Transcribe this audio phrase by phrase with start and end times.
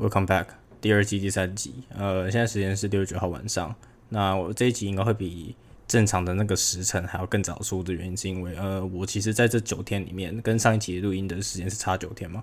[0.00, 0.46] Welcome back，
[0.80, 1.74] 第二季第三集。
[1.90, 3.74] 呃，现在时间是六月九号晚上。
[4.08, 5.54] 那我这一集应该会比
[5.86, 12.42] 正常的那个时辰还要更早出的原因，是因为呃，我其实在这九天里面，跟上一集录音的时间是差九天嘛。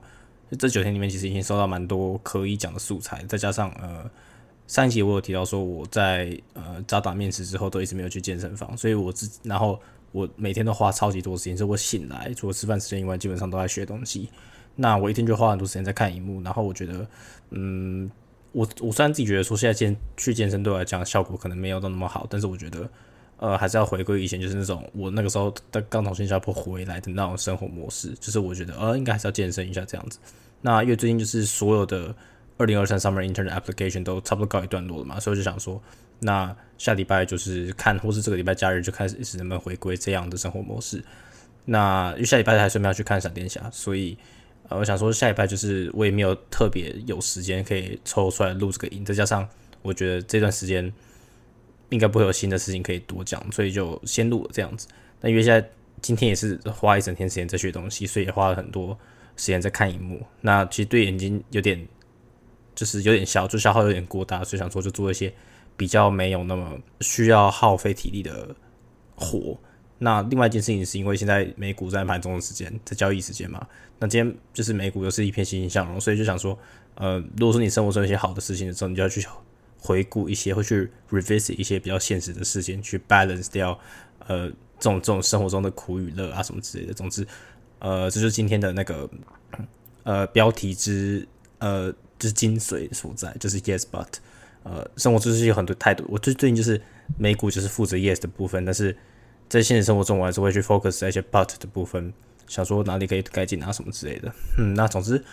[0.60, 4.08] 这九天里面，其实已经收到蛮多可以讲的素材，再加上呃，
[4.68, 9.82] 上一集我有提到说我在呃扎打面试之后都一直没有去健身房，所以我自然后
[10.12, 14.30] 我每天都花超级多时间，就我醒来除了吃饭时间以外，基本上都在学东西。
[14.80, 17.06] 那我一天就花很多时间在看荧幕，然后我觉得，
[17.50, 18.10] 嗯，
[18.52, 22.88] 我我虽然自己觉得说现在健去健身对我来讲效果可能没有到那么好，但是我觉得，
[23.38, 30.20] 呃，还是要回归以前就是那种我那个时候的刚从新加坡回来的那种生活模式，就是我觉得呃应该还是要健身一下这样子。
[30.62, 32.16] 那因为最近就是所有的
[32.58, 35.82] 二零二三 Summer Intern Application 都差不多告一段落了嘛，所以我就想说，
[36.20, 41.04] 那下礼拜就是看，或是这个礼拜假日就开始是能不能回归这样的生活模式。
[41.66, 44.16] 那因为下礼拜还顺便要去看闪电侠，所以。
[44.70, 49.48] 呃，我想说下一拜就是我也没有特别有时间可以抽出来录这个音，再加上
[49.82, 50.92] 我觉得这段时间
[51.90, 54.88] 应该不会有新的事情可以多讲，所以就先录了这样子。
[55.22, 55.68] 那因为现在
[56.02, 58.98] 今天也是花一整天时间在学东西，所以也花了很多
[59.38, 60.22] 时间在看荧幕。
[60.42, 61.88] 那其实对眼睛有点
[62.76, 65.34] 就是有点消，就消耗有点过大，所以想说就做一些
[65.78, 68.54] 比较没有那么需要耗费体力的
[69.16, 69.58] 活。
[70.00, 73.66] 那另外一件事情是因为现在美股在盘中的时间，在交易时间嘛，
[74.00, 76.58] 那今天就是美股又是一片欣欣向荣，所以就想说，
[76.96, 79.26] 呃，如果说你生活中有一些好的事情的时候，你就要去
[79.80, 83.80] 回顾一些，会去 revisit 一些比较现实的事情，去 balance 掉，
[84.28, 84.48] 呃，
[84.80, 86.94] 这种这种生活中的苦与乐啊什么之类的。
[86.94, 87.26] 总之，
[87.80, 89.10] 呃，这就是今天的那个
[90.04, 91.28] 呃标题之
[91.60, 94.08] 呃之精髓所在，就是 yes but，
[94.64, 96.06] 呃，生活就是有很多态度。
[96.08, 96.82] 我最最近就是
[97.18, 98.96] 美股就是负责 yes 的部分，但是。
[99.50, 102.12] 在现实生活中，我还是会去 focus 在一些 but 的部分，
[102.48, 104.32] 想说哪里可以改进啊什么之类的。
[104.58, 105.24] 嗯，那总之，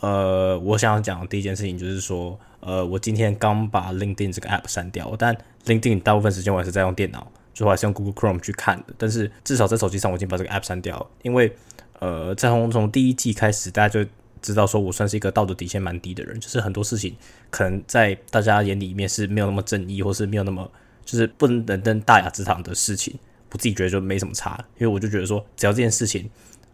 [0.00, 8.94] 呃，我想要讲第一件事情就是说，呃，我今天刚把 LinkedIn 这个 app 删掉，但 LinkedIn 大部分时间我还是在用电脑，就还是用 Google Chrome 去看的。
[8.96, 11.54] 但是至少在手机上，我已经把这个 app 删掉，因为
[11.98, 14.08] 呃，在从从第一季开始，大家就
[14.40, 17.14] 知道说我算是一个道德底线蛮低的人，就是很多事情
[17.50, 20.70] 可能在大家眼里面是没有那么正义，或是没有那么
[21.04, 23.18] 就是不能登大雅之堂的事情。
[23.52, 26.30] 我自己觉得就没什么差，因为我就觉得说，只要这件事情，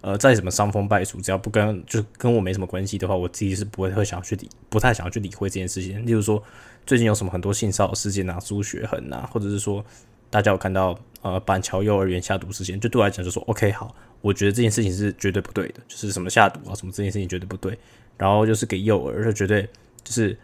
[0.06, 6.06] 呃，再怎么伤风败俗，只要不跟就是跟我没什么关系的话，我自己是不会会想要去理，不太想要去理会这件事情。
[6.06, 6.40] 例如说，
[6.86, 9.84] 最近有什么很多性骚扰事件啊，朱学恒啊，或者是说
[10.30, 17.76] 大家有看到呃板桥幼儿园下毒事件，就对我来讲就说 OK 好，我觉得这件事情是绝对不对的，就是什么下毒啊什么这件事情绝对不对，
[18.16, 19.68] 然后就是给幼儿就绝对
[20.04, 20.38] 就是。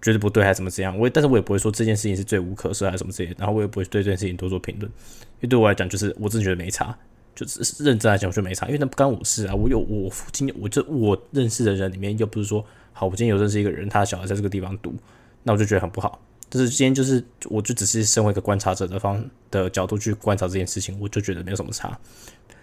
[0.00, 0.98] 觉得不对还是怎么怎样？
[0.98, 6.98] 我但是我也不会说这件事情是罪无可赦还是什么之类，然后我也不会对这件事情多做评论，因为对我来讲就是我真的觉得没差，
[7.34, 9.54] 就是认真来讲我觉得没差，因为那不干我事啊。
[9.54, 14.94] 我有我父亲，我这我认识的人里面又不是说好，我今天有认识一个人，他的小孩在这个地方读，
[15.42, 16.20] 那我就觉得很不好。
[16.48, 21.98] 但是今天就是我就只是身为一个观察者的方的角度去观察这件事情，我就觉得没有什么差。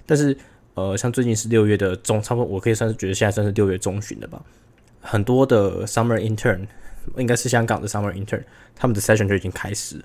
[0.05, 0.37] 但是
[0.75, 4.41] 呃，像最近是六月的中，差不多我可以算是觉得现在算是六月中旬的吧，
[5.01, 6.67] 很多的 summer intern。
[7.17, 8.43] 应该是香港的 summer intern，
[8.75, 9.95] 他们的 session 就已经开始。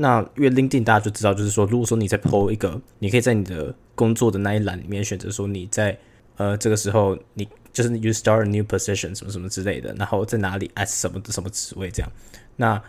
[0.00, 5.98] 那因为 LinkedIn 大家就知道，就是说，如果说你在 PO 一个，你可以在你的工作的那一栏里面选择说你在
[6.36, 12.08] 呃这个时候你就是 you start a new position 什么什么之类的，然后在哪里 at 什么的什么职位这样。
[12.54, 12.80] 那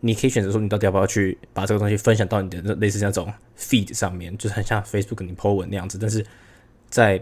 [0.00, 5.96] 你可以选择说你到底要不要去把这个东西分享到你的类似那种 feed 上面，就是很像 Facebook 你 PO 文那样子。
[5.98, 6.24] 但是
[6.90, 7.18] 在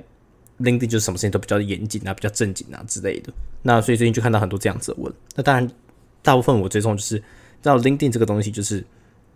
[0.59, 3.33] LinkedIn 就是什么事情都比较严谨啊，比较正经啊之类的。
[3.63, 5.13] 那所以最近就看到很多这样子的文。
[5.37, 5.71] 那当然。
[6.23, 7.23] 大部分我追踪就是，知
[7.63, 8.85] 道 LinkedIn 这个东西，就是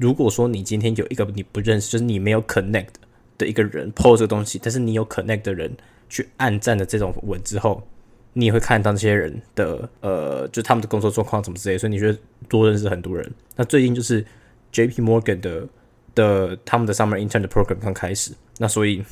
[0.00, 2.94] 如果说你今天有一个你不认识，就是你没有 connect
[3.36, 5.70] 的一个人 po 这个东西，但是你有 connect 的人
[6.08, 7.86] 去按赞的这种文之后，
[8.32, 12.18] 你也会看到这些人的呃，就他们的工作状况怎么之类，所以你觉得
[12.48, 13.30] 多认识很多人。
[13.56, 14.24] 那最近就是
[14.72, 15.68] JP Morgan 的
[16.14, 19.04] 的他们的 Summer Intern 的 program 刚开始，那所以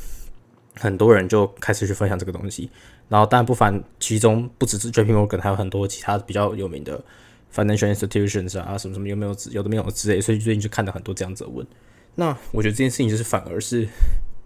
[0.76, 2.70] 很多人就开始去分享这个东西。
[3.10, 6.98] 然后当然不凡其中不只是 JP Morgan，还有很多其他比较有名的。
[7.54, 11.66] Financial institutions 啊，什么什么有没有有的没有之类，所以最近就看到很多这样子的文。
[12.14, 13.86] 那我觉得这件事情就是反而是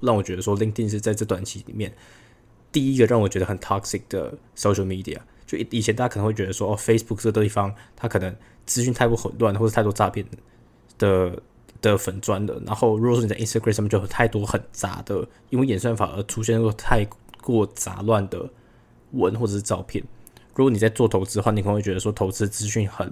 [0.00, 1.92] 让我觉得说，LinkedIn 是在这短期里面
[2.70, 5.18] 第一个让我觉得很 toxic 的 social media。
[5.46, 8.34] 就以前大家可能会觉得说，哦，Facebook 这个地方它可能
[8.64, 10.24] 资讯太过混乱，或者太多诈骗
[10.98, 11.38] 的
[11.80, 12.60] 的粉砖的。
[12.64, 17.06] 然后如果说你在 Instagram 上面就有太多很杂的，因为演算法而出现过太
[17.42, 18.48] 过杂乱的
[19.12, 20.02] 文或者是照片。
[20.54, 23.10] 如果你在做投资的话，你可能会觉得说投资资讯很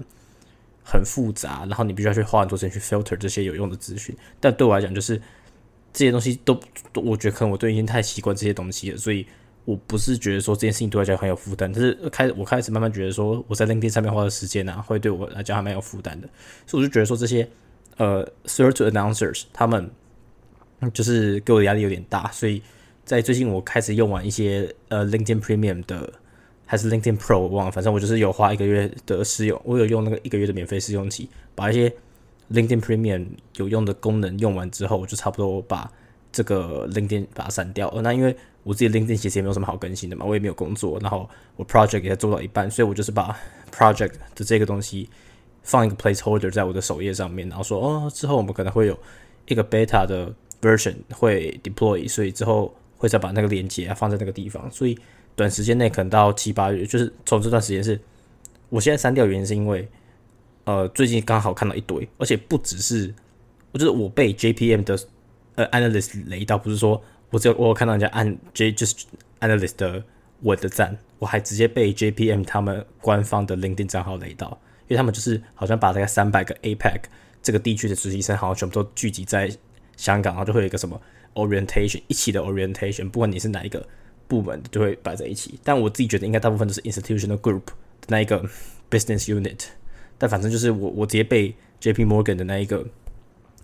[0.83, 4.15] 很复杂，然后你必须要去花很多时间去 filter 这些有用的资讯。
[4.39, 5.21] 但对我来讲，就是
[5.93, 6.59] 这些东西都，
[6.95, 9.25] 我觉得可能我都已经太习惯这些东西了，所以
[9.65, 16.27] 我不是觉得说这件事情对我来讲很有负担，但是开我开始慢慢觉得说我在 LinkedIn 上面花的时间啊，会对我来讲还蛮有负担的，
[16.65, 17.47] 所以我就觉得说这些
[17.97, 19.91] 呃 third announcers 他们
[20.93, 22.61] 就是给我的压力有点大，所以
[23.05, 26.11] 在最近我开始用完一些呃 LinkedIn Premium 的
[26.71, 31.93] 还是 LinkedIn Pro 我忘了，反正我就是有花一个月的试用，我有用那个一个月的免费试用期，把一些
[32.49, 33.27] LinkedIn Premium
[33.57, 35.91] 有用的功能用完之后，我就差不多把
[36.31, 38.01] 这个 LinkedIn 把它删掉了。
[38.01, 38.33] 那因为
[38.63, 43.37] 我自己 LinkedIn 其实也没有什么好更新的嘛，我也没有工作，然后我 project 也做到一半，所以我就是把
[43.69, 45.09] project 的这个东西
[45.63, 48.97] 放一个 placeholder 在我的首页上面，然后说哦，之后我们可能会有
[49.45, 54.97] 一个 beta 的 version 会 deploy，所以之后会再把那个链接放在那个地方，所以
[55.35, 57.99] 短时间内可能到七八月，就是从这段时间是，
[58.69, 59.87] 我现在删掉原因是因为，
[60.65, 63.13] 呃，最近刚好看到一堆，而且不只是，
[63.71, 64.99] 我就是我被 JPM 的
[65.55, 67.01] 呃 analyst 雷到，不是说。
[67.33, 68.93] 我只有我有看到人家按 J 就是
[69.39, 70.03] analyst 的
[70.41, 74.49] 我的赞，我还直接被 JPM 他们官方的 LinkedIn 账号雷到，
[74.89, 77.03] 因为他们就是好像把大概三百个 APEC
[77.41, 79.49] 这个地区的实习生好像全部都聚集在
[79.95, 81.01] 香港，然后就会有一个什么
[81.35, 83.87] orientation 一起的 orientation，不管你是哪一个
[84.31, 85.59] 部门，就会摆在一起。
[85.63, 88.41] 但我自己觉得应该大部分都是 institutional group 的那一个
[88.89, 89.65] business unit，
[90.17, 92.85] 但反正就是我我直接被 JP Morgan 的那一个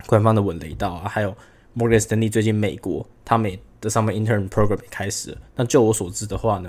[0.06, 1.34] 官方的吻雷到啊，还有。
[1.76, 5.38] Morgan Stanley 最近美国他们的上面 intern program 也开始了。
[5.54, 6.68] 那就我所知的话呢，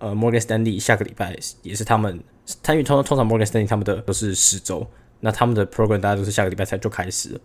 [0.00, 4.84] 呃，Morgan Stanley 下个礼拜也是他们，参与通通常 Morgan Stanley 他们的都是十周，
[5.20, 7.40] 那他们的 program 大家都是下个礼拜才就开始。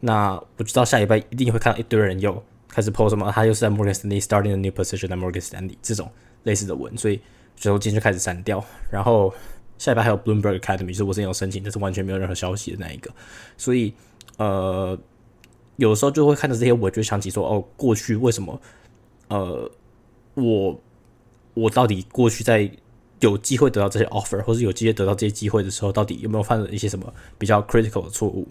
[0.00, 6.10] 那我知道下礼拜一定会看到一堆人有开始 post 什么，他又是在 Morgan Stanley starting a new position at Morgan Stanley 这种
[6.44, 7.20] 类似的文，所以
[7.56, 8.64] 最后今天就开始删掉。
[8.90, 9.32] 然后
[9.78, 13.10] 下一排还有 Bloomberg Academy，是我之前有申请，但是完全没有任何消息的那一个，
[13.56, 13.92] 所以
[14.36, 14.98] 呃。
[15.76, 18.60] 有时候就会看到这些，我就想起说，哦，过去为什么，
[19.28, 19.70] 呃，
[20.34, 20.80] 我
[21.54, 22.68] 我到底过去在
[23.20, 28.48] 有机会得到这些 offer，或是有机会得到这些机会的时候，到底有没有犯了一些什么比较 critical 的错误？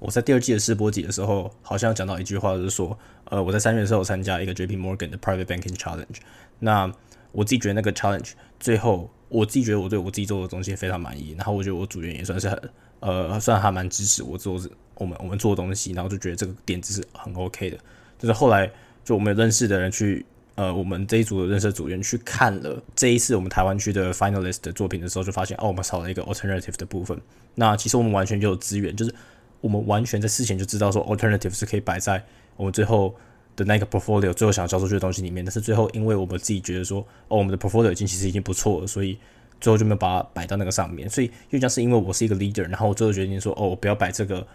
[0.00, 6.16] 我在第二季的试播集的时候，好像讲到一句话，就是说，呃，我在三月的时候参加一个 JP Morgan 的 Private Banking Challenge，
[6.58, 6.92] 那
[7.30, 14.60] 我自己觉得那个 challenge 最后，我自己觉得我对我自己做的东西非常满意，然后我觉得我组员也算是很，呃，算还蛮支持我做。
[14.96, 17.78] 我们我们做的东西，然后就觉得这个点子是很 OK 的。
[18.18, 18.70] 就是后来
[19.02, 20.26] 就我们认识的人去，
[20.56, 27.18] 呃，我们这一组的认识组员去看了这一次我们台湾区的 finalist 的作品的时候，就发现哦，我们少了一个 alternative 的部分。
[27.54, 29.14] 那其实我们完全就有资源，就是
[29.60, 32.24] 我们完全在事前就知道说 alternative 是可以摆在
[32.56, 33.14] 我们最后
[33.56, 35.44] 的那个 portfolio 最后想要交出去的东西里面。
[35.44, 39.18] 但是最后因为我们自己觉得说，哦，我们的 portfolio 已经其实已经不错了，所以
[39.60, 41.08] 最后就没有把它摆到那个上面。
[41.08, 44.46] 所以又像是因为我是一个 leader，然后我最后决定说，哦，我不要摆这个。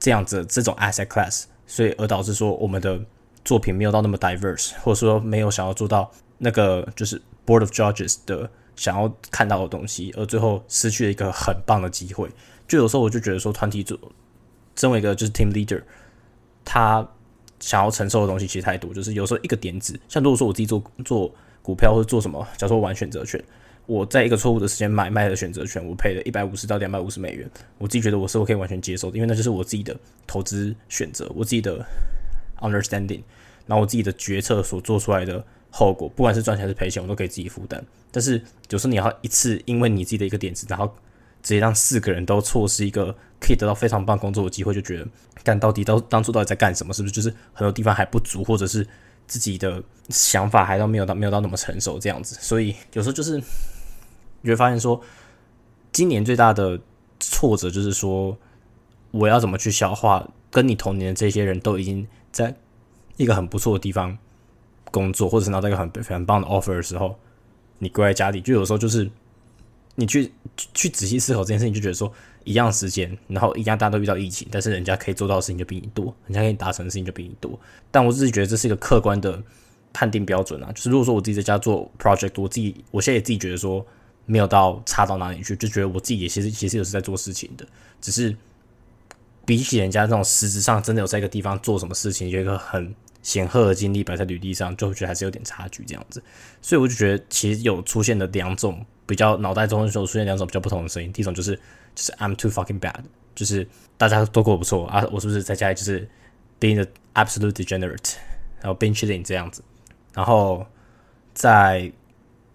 [0.00, 3.00] 这样子这种 asset class，所以而导致说我们的
[3.44, 6.08] 作品没有到那么 diverse，或者说没有想要做到
[6.38, 12.30] 那个就是 board of judges 的想要看到的东西，而最后失去了一个很棒的机会。
[12.68, 13.98] 就有时候我就觉得说团体组
[14.78, 15.82] 身为一个就是 team leader，
[16.64, 17.06] 他
[17.60, 23.42] 想要承受的东西其实太多，就是有时候一个点子，像如果说我自己做做股票或者做什么，假如说我玩选择权。
[23.86, 27.50] 我在一个错误的时间买卖了选择权，我赔了一百五十到两百五十美元。
[27.78, 29.96] 我自己觉得我是我可以完全接受的，因为那就是我自己的
[30.26, 31.82] 投资选择，我自己的
[32.60, 33.22] understanding，
[33.66, 37.82] 然后我自己的决策所做出来的后果，不管是赚钱还是赔钱，我都可以自己负担。
[38.10, 40.94] 但是有时候你要一次因为你自己的一个点子，然后
[41.42, 45.06] 直接让四个人都错失一个可以得到非常棒工作的机会，就觉得
[45.42, 46.92] 干到底到当初到底在干什么？
[46.92, 48.86] 是不是就是很多地方还不足，或者是
[49.26, 52.36] 自己的想法还都没有到没有到那么成熟这样子？
[52.40, 53.42] 所以有时候就是。
[54.40, 55.02] 你会发现说，
[55.90, 56.78] 今年最大的
[57.18, 58.38] 挫折就是说，
[59.10, 62.54] 我要怎么去消化跟你同年的这些人都已经在
[63.16, 64.16] 一个很不错的地方
[64.92, 67.18] 工作，或者是拿到一个很很棒的 offer 的时候，
[67.80, 69.10] 你跪在家里，就有时候就是
[69.98, 70.32] 你去
[70.72, 72.10] 去仔细思考这件事情，就觉得说，
[72.44, 77.58] 一样时间，然后一样大家都遇到疫情，但是人家可以做到的事情就比你多，人家可以达成的事情就比你多。
[77.90, 79.42] 但我自己觉得这是一个客观的
[79.92, 83.84] 判定标准啊，就是如果说我自己在家做 project，我自己我现在也自己觉得说。
[84.30, 87.66] 没有到差到哪里去，就觉得我自己也其实其实也是在做事情的，
[87.98, 88.36] 只是
[89.46, 96.22] 比起人家那种实质上真的有在一个地方做什么事情，有一个很显赫的经历摆在履历上，就会觉得还是有点差距这样子。
[96.60, 101.56] 所以我就觉得其实有出现的两种比较脑袋中的时候出现两种比较不同的声音，第一种就是
[101.96, 103.00] 就是 I'm too fucking bad，
[103.34, 106.08] 就是大家都过得不错啊，我是不是在家里就是
[106.60, 108.14] being the absolute degenerate，
[108.60, 109.64] 然后 being chilling 这样子，
[110.14, 110.64] 然后
[111.34, 111.90] 在。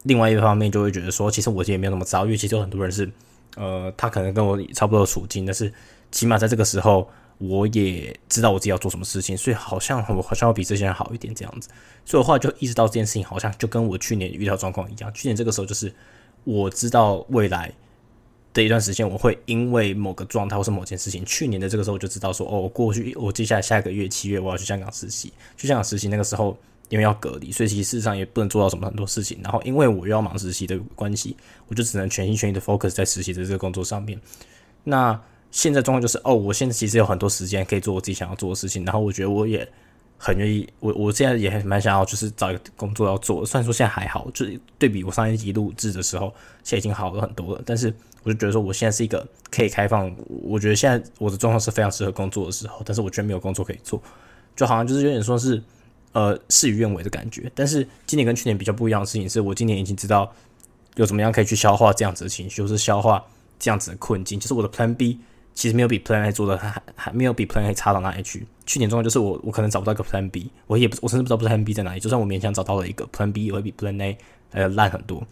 [0.06, 3.10] 另外一方面就会觉得说，其实我其实也没有那么糟，因为其实有很多人是，
[3.56, 5.72] 呃，他可能跟我差不多的处境，但是
[6.12, 11.70] 起码在这个时候，我也知道我自己要做什么事情，所以好像我好像要比这些人好一点这样子。
[12.04, 15.10] 所以我后来就意识到这件事情好像就跟我去年遇到状况一样。
[15.14, 15.90] 去年这个时候就是
[16.44, 17.72] 我知道未来
[18.54, 26.58] 的一段时间我会因为某个状态或是某件事情，去年的这个时候我就知道说，哦，过去我接下来下个月七月我要去香港实习，去香港实习那个时候
[26.90, 29.40] 因为要隔离，所以其实事实上也不能做到什么很多事情。
[29.42, 31.36] 然后因为我又要忙实习的关系，
[31.68, 34.20] 我就只能全心全意的 focus 在实习的这个工作上面。
[34.84, 35.20] 那
[35.50, 39.68] 现在状况就是，哦，我现在其实有很多时间可以做我自己想要做的事情，然后我觉得我也
[40.26, 43.46] 很愿意，我我现在也还蛮想要，就是找一个工作要做。
[43.46, 54.02] 虽然说现在还好，就是对比我上一集录制的时候，现在已经好了很多了，但是我就觉得说，我现在是一个可以开放，我觉得现在我的状况是非常适合工作的时候，但是我觉得没有工作可以做，
[54.56, 55.62] 就好像就是有点说是，
[56.14, 57.52] 呃，事与愿违的感觉。
[57.54, 60.34] 但是今年跟去年比较不一样的事情是，我今年已经知道
[60.96, 63.22] 有怎么样可以去消化这样子的情绪，就是消化
[63.60, 65.20] 这样子的困境，就是我的 Plan B。
[65.54, 68.48] 其实没有比 Plan A 做的还还没有比 Plan A 差到哪里去。
[68.66, 72.00] 去年状况就是我我可能找不到一个 Plan B，我也不我甚至不知道 Plan B 在哪里。
[72.00, 74.18] 就算我勉强找到了一个 Plan B，也会比 Plan A
[74.52, 75.26] 呃烂很多。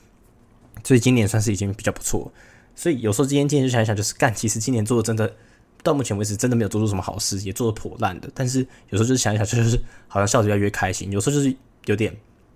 [0.84, 2.32] 所以今年算是已经比较不错。
[2.76, 5.34] 所以有时候今天今天就想一想，就是干，其实今年做的真的
[5.82, 8.30] 到目前为止真的没有做出什么好事，也做的破烂的。
[8.36, 8.60] 但是
[8.90, 11.12] 有时候就是想一想，就是好像笑着越来越开心。
[11.12, 12.12] 有时候就是有点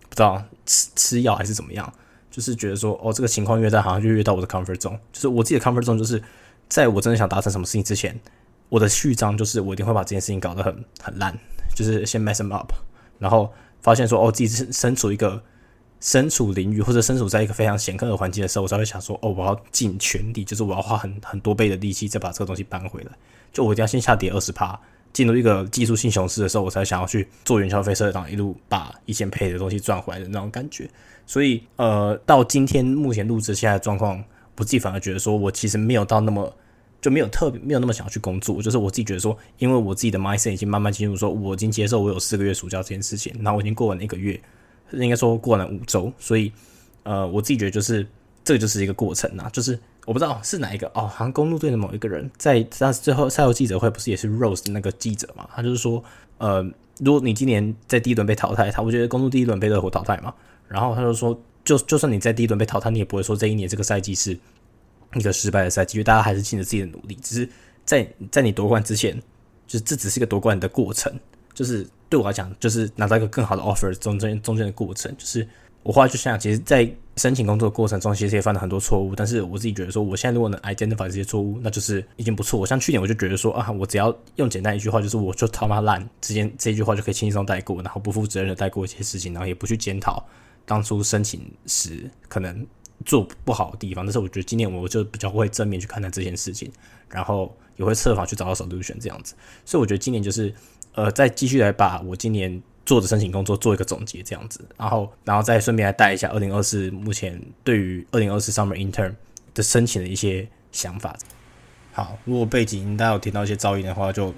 [0.10, 1.92] 不知道吃吃药还是怎么样，
[2.30, 5.00] 就是觉得说哦这个情况越大，好像就越到我的 comfort zone。
[5.12, 6.22] 就是我自己的 comfort zone 就是。
[6.68, 8.20] 在我真的想达成什么事情之前，
[8.70, 11.38] 我的序章就是我一定会把这件事情搞得很很烂，
[11.76, 12.74] 就是先 mess them up，
[13.20, 15.42] 然后发现说哦自己是身处一个
[16.02, 23.12] 身处囹圄或者身处在一个非常险恶的环境的时候，我才会想说哦我要尽全力，就是我要花很很多倍的力气再把这个东西搬回来，
[23.54, 24.78] 就我一定要先下跌二十趴，
[25.14, 30.90] 进入一个技术性熊市的时候，我才想要去做云霄飞车，然后一路把以前赔的东西赚回来的那种感觉。
[31.28, 34.24] 所以呃到今天目前录制现在的状况。
[34.58, 36.56] 我自己反而觉得说，我其实没有到那么
[37.02, 44.42] 就没有特别没有那么想要去工作，就是我自己觉得说，因为我自己的 mindset 已经慢慢进入说，我已经接受我有四个月暑假这件事情，然后我已经过完一个月，
[44.92, 46.52] 应该说过了五周，所以
[47.04, 48.08] 呃，我自己觉得就是
[48.44, 56.04] 这个就是一个过程啊，就是我不知道是哪一个哦，好像公路队的某一个人在他最后赛后记者会不是也是 Rose 那个记者嘛，他就是说，
[56.38, 56.64] 呃，
[57.00, 60.34] 如果你今年在第一轮被淘汰，他我觉得公路第一轮被热火淘汰嘛，
[60.68, 61.40] 然后他就说。
[61.66, 64.38] 就就算你在第一轮被淘汰，你也不会说这一年这个赛季是
[65.16, 67.16] 一个失败的赛季，因为大家还是尽着自己的努力。
[67.22, 67.50] 只是
[67.84, 69.20] 在在你夺冠之前，
[69.68, 71.12] 就是这只是一个夺冠的过程。
[71.54, 75.10] 就是对我来讲，就是拿到一个更好的 offer 中间中间的过程。
[75.18, 75.48] 就是
[75.84, 79.16] 我后来就想，其实，在申请工作的过程中，其实也犯了很多错误。
[79.16, 82.60] 但是我自己觉得说，我现在如果能 identify 这些错误，那就是已经不错。
[82.60, 90.22] 我像去年我就觉得说啊，我只要用简单一句话，就是我就他妈烂，之间这句话就可以轻松带过，然后不负责任的带过一些事情，然后也不去检讨。
[90.66, 92.66] 当初申请时可能
[93.06, 96.72] 做不好的地方，但是我觉得今年我就比较会正面去看待这件事情，
[97.10, 99.36] 然后也会设法去找到 solution 这样子。
[99.64, 100.54] 所以我觉得今年就是
[100.94, 109.14] 呃，再继续来把我今年做的申请工作做一个总结这样子，然后然后再顺便来带一下二零二四目前对于二零二四 summer intern
[109.54, 111.16] 的申请的一些想法。
[111.92, 114.34] 好，如果背景大家有听到一些噪音的话，就。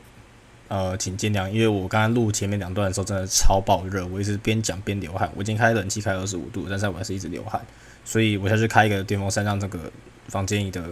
[0.68, 5.32] 呃，请见谅，因为我刚刚录前面两段的时候真的超爆热，我一直边讲边流汗。
[5.36, 7.66] 我已经开冷气开二十五度，但是我还是一直流汗，
[8.04, 9.92] 所以我下去开一个电风扇，让这个
[10.28, 10.84] 房间里的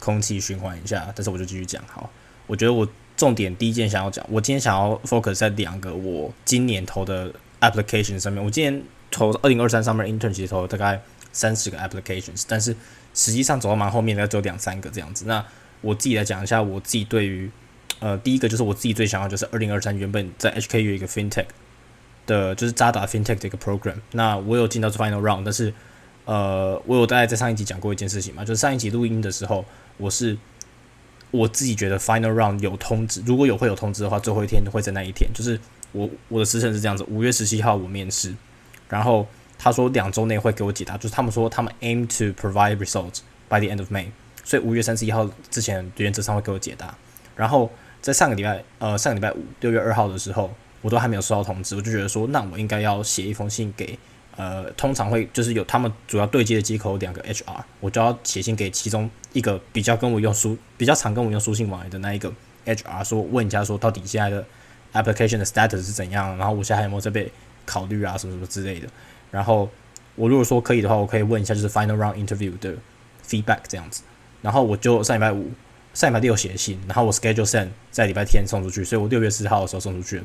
[0.00, 1.12] 空气循环一下。
[1.14, 2.10] 但是我就继续讲，好，
[2.48, 8.44] 我觉得我重点第一件想要讲，我今天想要 focus 在两个我今年投的 application 上面。
[8.44, 8.82] 我今年
[9.12, 11.00] 投二零二三 summer intern 其实投了大概
[11.32, 12.74] 三十个 applications，但是
[13.14, 15.26] 实际上走到蛮后面的只有两三个这样子。
[15.26, 15.44] 那
[15.80, 17.48] 我自己来讲一下我自己对于
[17.98, 21.46] 呃，第一个就是我自己最想要，就是二零二三原本在 HK 有一个 FinTech
[22.26, 23.94] 的，就是渣打 FinTech 的一个 program。
[24.12, 25.72] 那我有进到 Final Round，但是
[26.26, 29.64] 呃，我有大概在上一集讲过一件事情嘛，就是上一集录音的时候，
[29.96, 30.36] 我是
[31.30, 35.30] 我自己觉得 Final Round 有通知，如果有会有通知的话，最后一天会在那一天。
[35.32, 35.58] 就是
[35.92, 38.34] 我我的时辰是这样子，五月十七号我面试，
[38.90, 39.26] 然后
[39.58, 44.08] 他说两周内会给我解答，就是他们说他们 aim to provide results by the end of May，
[44.44, 46.94] 所以五月三十一号之前原则上会给我解答，
[47.34, 47.70] 然后。
[48.06, 50.48] 在上个礼拜，呃，上个礼拜五六月二号的时候，
[50.80, 53.98] 我都还没有收到通知，我就觉得说，那我应该要写一封信给，
[54.36, 62.32] 呃，通常会就是有他们主要对接的接口两个 HR，我就要写信给其中一个比较跟我用书比较常跟我用书信往来的那一个
[62.64, 64.46] HR，说问一下说到底现在的
[64.92, 67.32] application 的 status 是怎样，然后我现在还有没有在被
[67.64, 68.86] 考虑啊，什么什么之类的。
[69.32, 69.68] 然后
[70.14, 72.72] 我如果说可以的话，我可以问一下就是 final round interview 的
[73.26, 74.04] feedback 这样子。
[74.42, 75.50] 然后我就上礼拜五。
[75.96, 80.22] 上礼拜六写信，然后我 schedule send 在礼拜天送出去，所以我六月四号的时候送出去，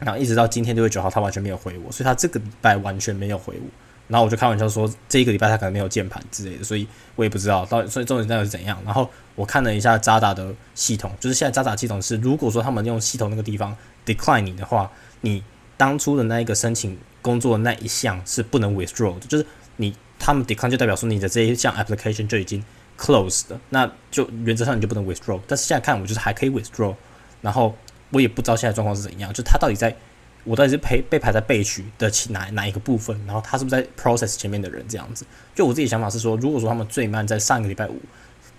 [0.00, 3.68] 然后一直到今天六月九号，他完全没有回我，所以他这个礼拜完全没有回我。
[4.08, 6.84] 然后我就开玩笑说，这一个礼拜他可能没有键盘之类的，所以
[7.14, 8.76] 我也不知道到底所以重点到底是怎样。
[8.84, 15.44] 然后我看了一下渣打的系统，就是现在渣打系统是，如果说他们用系统那个地方 decline 你的话，你
[15.76, 19.46] 当初的那一个申请工作的那一项是不能 withdraw 的，就是
[19.76, 22.62] 你他们 decline 就代表说你的这一项 application 就已经
[23.02, 25.40] close 的，那就原则上你就不能 withdraw。
[25.48, 26.94] 但是现在看我就是还可以 withdraw，
[27.40, 27.74] 然后
[28.10, 29.96] 我也不知道现在状况是怎样，就他到底在。
[30.44, 33.16] 我到底是被被排在备取的哪哪一个部分？
[33.26, 35.24] 然后他是不是在 process 前面的人这样子？
[35.54, 37.94] 就我自己想法是说，如果说他们最慢在上个礼拜五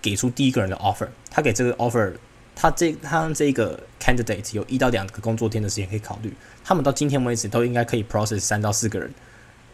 [0.01, 2.13] 给出第一个人的 offer，他给这个 offer，
[2.55, 6.33] 他这他这个 candidate 有一到两个工作天的时间可以考虑，
[6.63, 9.13] 他们到今天为止都应该可以 process 三到四个人。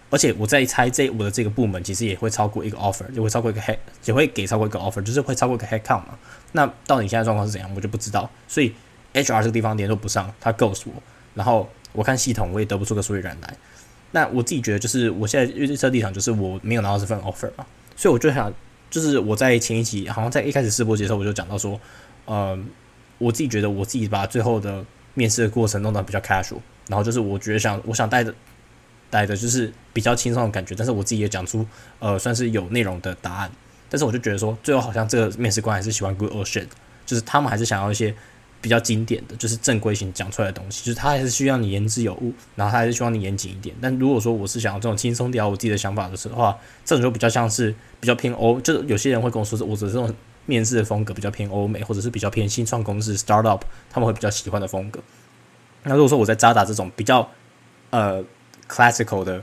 [0.09, 6.17] 而且我在猜，这我的这个部门其实也会超过一个 offer，就会超过一个 head，也会给超过一个 offer，就是会超过一个 head count 嘛。
[6.51, 8.29] 那到底现在状况是怎样，我就不知道。
[8.47, 8.73] 所以
[9.13, 10.93] HR 这个地方联络不上，他 ghost 我，
[11.33, 11.69] 然后。
[11.91, 13.57] 我看系统，我也得不出个所以然来。
[14.11, 18.53] 那我自己觉得，就是我现在预测立场，就是我没有拿到这份 offer 嘛，所以我就想，
[18.91, 21.81] 就是我在前一集，好像在一开始试播节的时候，我就讲到说，
[22.25, 22.55] 呃，
[23.17, 24.85] 我自己觉得我自己把最后的
[25.15, 28.31] 面试的过程弄得比较 casual，然后就是我觉得想，我想带着
[29.09, 31.65] 带着就是比较轻松的感觉，但是我自己也讲出
[31.99, 33.51] 呃算是有内容的答案，
[33.89, 36.67] 但是我就觉得说，最后好像这个面试官还是喜欢 good or shit，
[37.05, 38.15] 就是他们还是想要一些。
[38.61, 43.73] 比较经典的就是正规型讲出来的东西，就是他还是需要你言之有物，然后他还是希望你严谨一点。
[43.79, 50.13] 但如果说我是想要这种轻松聊我自己的想法的时候，话这种就比较像是比较偏欧，就是有些人会跟我说，是我的这种
[50.45, 54.99] 面试的风格比较偏欧美，或者是比较偏新创公司 startup，他们会比较喜欢的风格。
[55.83, 57.25] 那如果说我在渣打这种比较
[57.91, 58.21] 呃
[58.67, 59.41] classical 的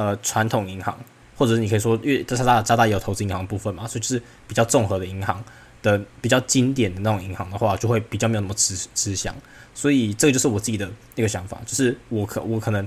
[0.00, 0.98] 呃传统银行，
[1.36, 5.44] 或者是你可以说，因为渣打渣打也有投资银行部分嘛，所以就是比较综合的银行。
[5.82, 9.34] 的比较经典的那种银行的话，就会比较没有那么吃吃香，
[9.74, 12.86] 所以这个就是我自己的一个想法，就是我可我可能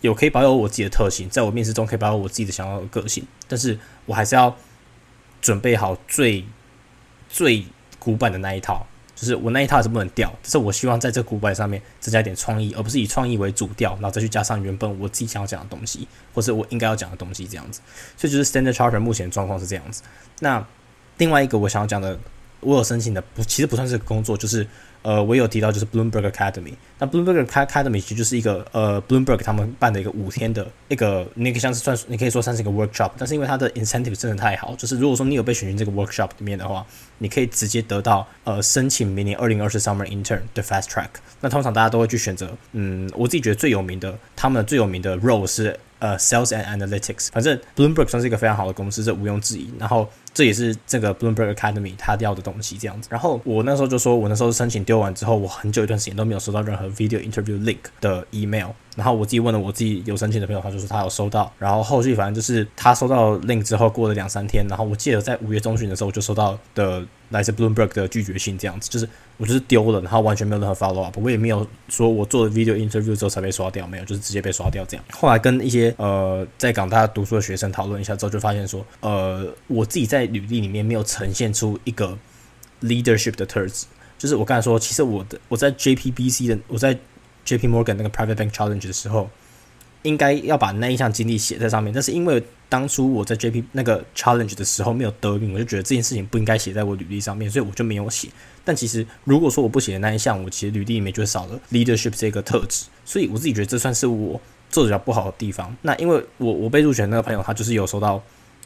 [0.00, 4.56] 有可以保有我自己的特性，在我面试中可以保有我自己的想要的个性，但是我还是要
[5.40, 6.44] 准备好最
[7.28, 7.64] 最
[8.00, 8.84] 古板的那一套，
[9.24, 17.80] 就是我那一套是不能掉，就是我希望在这古板上面增加一点创意，而不是以创意为主调，然后再去加上原本我自己想要讲的东西，或者我应该要讲的东西这样子，
[18.16, 20.02] 所以就是 Standard Charter 目前状况是这样子，
[20.40, 20.64] 那。
[21.18, 22.18] 另外一个我想要讲的，
[22.58, 24.66] 我有申请的不，其实不算是工作，就是
[25.04, 26.72] 呃，我有提到就是 Bloomberg Academy。
[26.98, 33.10] 那 Bloomberg Academy 其实就是一个呃，Bloomberg 他们办的一个五天的一个那个像是算，你可以说算是一个 workshop。
[33.18, 36.86] 但是因为它的 incentive 真的太好，就是如果说你有被选进这个 workshop 里面的话，
[37.18, 41.10] 你可以直接得到呃申请明年二零二四 summer intern 的 fast track。
[41.42, 47.28] 那通常大家都会去选择，嗯，我自己觉得最有名的，他们最有名的 role 是呃 sales and analytics。
[47.30, 49.70] 反正 Bloomberg 算是一个非常好的公司，这毋庸置疑。
[49.78, 53.08] 然后这也是这个 Bloomberg Academy 他要的东西，这样子。
[53.10, 58.70] 然后我那时候就说，我那时候申请丢完之后，我很久一段时间都没有收到任何 video interview link 的 email。
[58.96, 61.52] 然后我自己问了我自己有申请的朋友，他就说他有收到。
[61.58, 75.04] 然后后续反正就是他收到 link 之后，过了两三天，然后我记得在五月中旬的时候，我就收到的来自 Bloomberg 的拒绝信，这样子就是我就是丢了，然后完全没有任何 follow up，我也没有说我做了 video interview 之后才被刷掉，没有，就是直接被刷掉这样。
[75.10, 82.18] 后来跟一些呃在港大读书的学生讨论一下之后，就发现说，呃，我自己在履历里面没有呈现出一个
[82.82, 83.86] leadership 的特质，
[84.18, 86.94] 就是我刚才说，其实我的我在 JPBC 的我在
[87.46, 89.30] JP Morgan 那个 Private Bank Challenge 的时候，
[90.02, 98.28] 应该要把那一项经历写在上面，但是因为当初我在 JP 那个 Challenge 的时候没有得名，我就觉得这件事情不应该写在我履历上面，所以我就没有写。
[98.64, 105.74] 但其实如果说我不写的那一项，我其实履历里面就少了 leadership 这个特质，所以我自己觉得这算是我做的比较不好的地方。
[105.82, 108.22] 那因为我我被入选那个朋友，他就是有收到。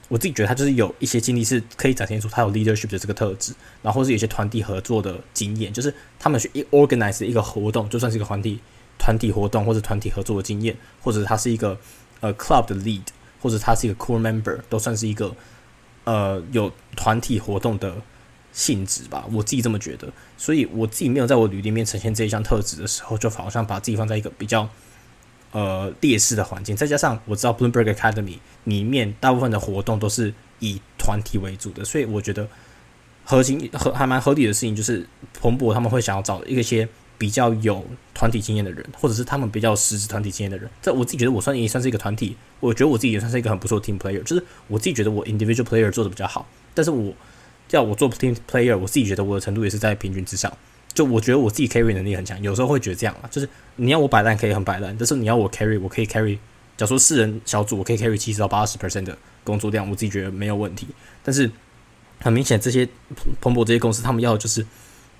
[0.08, 8.58] 我自己觉得他就是有一些经历是可以展现出他有 leadership 的这个特质，然后是有些团体合作的经验，就是他们去 organize 一个活动，就算是一个团体
[8.98, 11.78] 团体活动或者团体合作的经验，或者他是一个
[12.20, 13.02] 呃 club 的 lead，
[13.40, 15.36] 或者他是一个 core member，都算是一个
[16.04, 17.94] 呃有团体活动的
[18.52, 19.26] 性质吧。
[19.30, 24.68] 我自己这么觉得，所以我自己没有在我履历面呈现这一项特质的时候，就好像把自己放在一个比较。
[25.50, 32.46] 呃，劣势的环境，再加上我知道 Bloomberg Academy 里面大部分的活动都是以团体为主的，所以我觉得
[33.24, 35.06] 核心合还蛮合理的事情就是
[35.40, 37.82] 彭博他们会想要找一些比较有
[38.14, 40.70] 团体经验的人，或者是他们比较实质团体经验的人。
[40.82, 47.14] 这我自己觉得我算也算是一个团体，我觉得我自己也算是一个很不错的 team player，就是我自己觉得我 individual player 做的比较好，但是我
[47.66, 50.52] 叫我做 team player，我自己觉得我的程度也是在平均之上。
[50.98, 56.34] 就我觉得我自己 carry 能力很强，有时候会觉得这样啊，就是你要我摆烂可以很摆烂，但是你要我 carry，我可以 carry。
[56.76, 60.88] 假如说四人小组，我可以 carry 七十到八十 percent 的工作量，我自己觉得没有问题。
[61.22, 61.48] 但是
[62.18, 62.88] 很明显，这些
[63.40, 64.66] 蓬勃这些公司，他们要的就是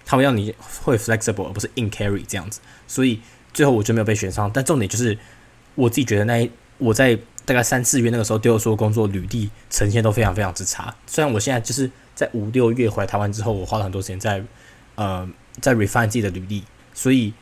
[0.05, 2.59] 他们要你会 flexible，而不是硬 carry 这样子。
[2.89, 3.21] 所以
[3.53, 4.51] 最后我就没有被选上。
[4.53, 5.17] 但重点就是
[5.77, 10.93] 我自己觉得那我在大概三四月那个时候丢的工作履历呈现都非常非常之差。
[11.07, 14.43] 虽然我现在就是在五六月回来台湾之后，我花了很多时间在
[14.97, 15.29] 呃
[15.61, 16.63] 在 refine 自己的履历，
[16.95, 17.33] 所以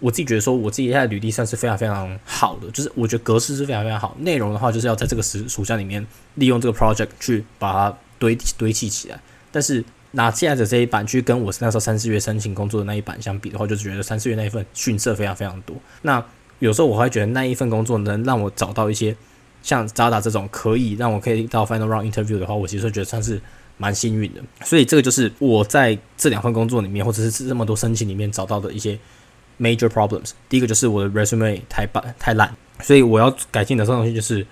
[0.00, 4.16] 我自己觉得说我自己现在履历算是非常非常好的，就是我觉得格式是非常非常好。
[4.20, 9.20] 内容的话，就是要在这个时暑假里面利用这个 project 去把它堆堆砌起来。
[9.50, 15.76] 但是拿现在的这一版去跟我那时候三四月申请工作的那一版相比的话，就是觉得三四月那一份逊色非常非常多。
[16.02, 16.24] 那
[16.58, 19.16] 有时候我会觉得那一份工作能让我找到一些
[19.62, 23.40] 像渣打这种可以让我可以到 final round interview 的话，我其实觉得算是
[23.76, 24.40] 蛮幸运的。
[24.64, 28.98] 所以这个就是我在这两份工作里面，或者是这么多申请里面找到的一些
[29.60, 30.30] major problems。
[30.48, 34.46] 第一个就是我的 resume 太烂太烂，所以我要改进的这东西就是，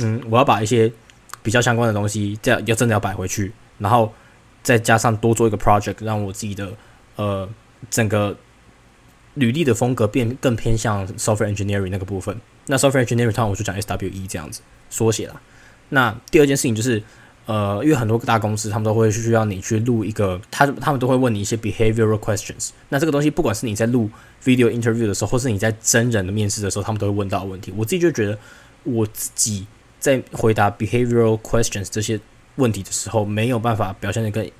[0.00, 0.92] 嗯，我要把一些
[1.42, 4.12] 比较相关的东西这样要真的要摆回去，然后
[4.62, 6.72] 再加上多做一个 project，让我自己的
[7.16, 7.48] 呃
[7.90, 8.36] 整个。
[9.34, 12.36] 履历的风格变更偏向 software engineering 那个部分。
[12.66, 15.40] 那 software engineering 通常我就讲 SWE 这样子缩写啦。
[15.90, 17.00] 那第二件事情就是，
[17.48, 22.72] 呃，因为很多大公司他们都会需要你去录一个，他他们都会问你一些 behavioral questions。
[22.90, 24.10] 那这个东西不管是你在录
[24.44, 27.72] video interview 的时候，或是你在真人的面试的时候，他们都会问到问题。
[27.74, 28.38] 我自己就觉得，
[28.84, 29.66] 我自己
[29.98, 32.20] 在回答 behavioral questions 这些
[32.56, 34.50] 问题的时候，没有办法表现的跟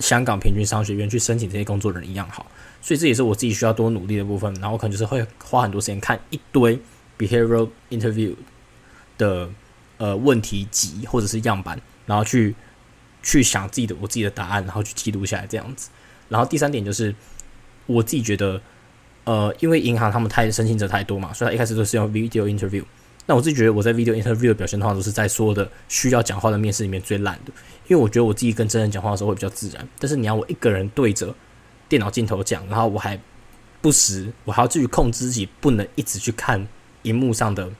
[0.00, 2.44] 香港平均商学院去申请这些工作人一样好。
[2.80, 6.76] 所以这也是我自己需要多努力的部分，然后可能就是会花很多时间看一堆
[7.16, 8.34] behavioral interview
[9.16, 9.48] 的
[9.98, 12.54] 呃问题集或者是样板，然后去
[13.22, 15.90] 去想自己的我自己的答案，然后去记录下来这样子。
[16.28, 17.14] 然后第三点就是
[17.86, 18.60] 我自己觉得，
[19.24, 22.84] 呃，因为银行他们太申请者太多嘛，所以他一开始都是用 video interview。
[23.26, 27.52] 那我自己觉得我在 video interview 的表现的话，都是在说的需要讲话的面试里面最烂的，
[27.86, 31.34] 因为我觉得我自己跟真人讲话的时候会比较自然，但是你要我一个人对着。
[31.88, 33.20] 电脑镜头讲，然后我还
[33.82, 36.66] 不时，我还要继续控制自己，不能一直去看
[37.02, 37.70] 荧幕上的，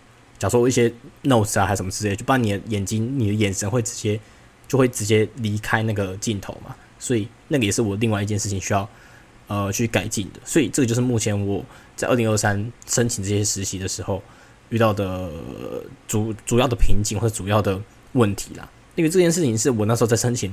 [0.42, 4.18] 假如说一些 notes 啊，还是什么之类，就把你的眼睛、你的眼神会直接
[4.66, 6.74] 就会直接离开那个镜头嘛。
[6.98, 8.88] 所以那个也是我另外一件事情需要
[9.46, 10.40] 呃去改进的。
[10.44, 14.20] 所以这个就是目前我在二零二三申请这些实习的时候
[14.70, 15.30] 遇到的
[16.08, 17.80] 主主要的瓶颈或者主要的
[18.14, 18.68] 问题啦。
[18.96, 20.52] 因为这件事情是我那时候在申请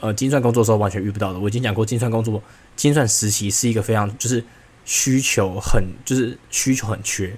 [0.00, 1.38] 呃精算工作的时候完全遇不到的。
[1.38, 2.42] 我已经讲过精算工作。
[2.76, 4.44] 精算实习是一个非常就是
[4.84, 7.34] 需求很就是需求很缺，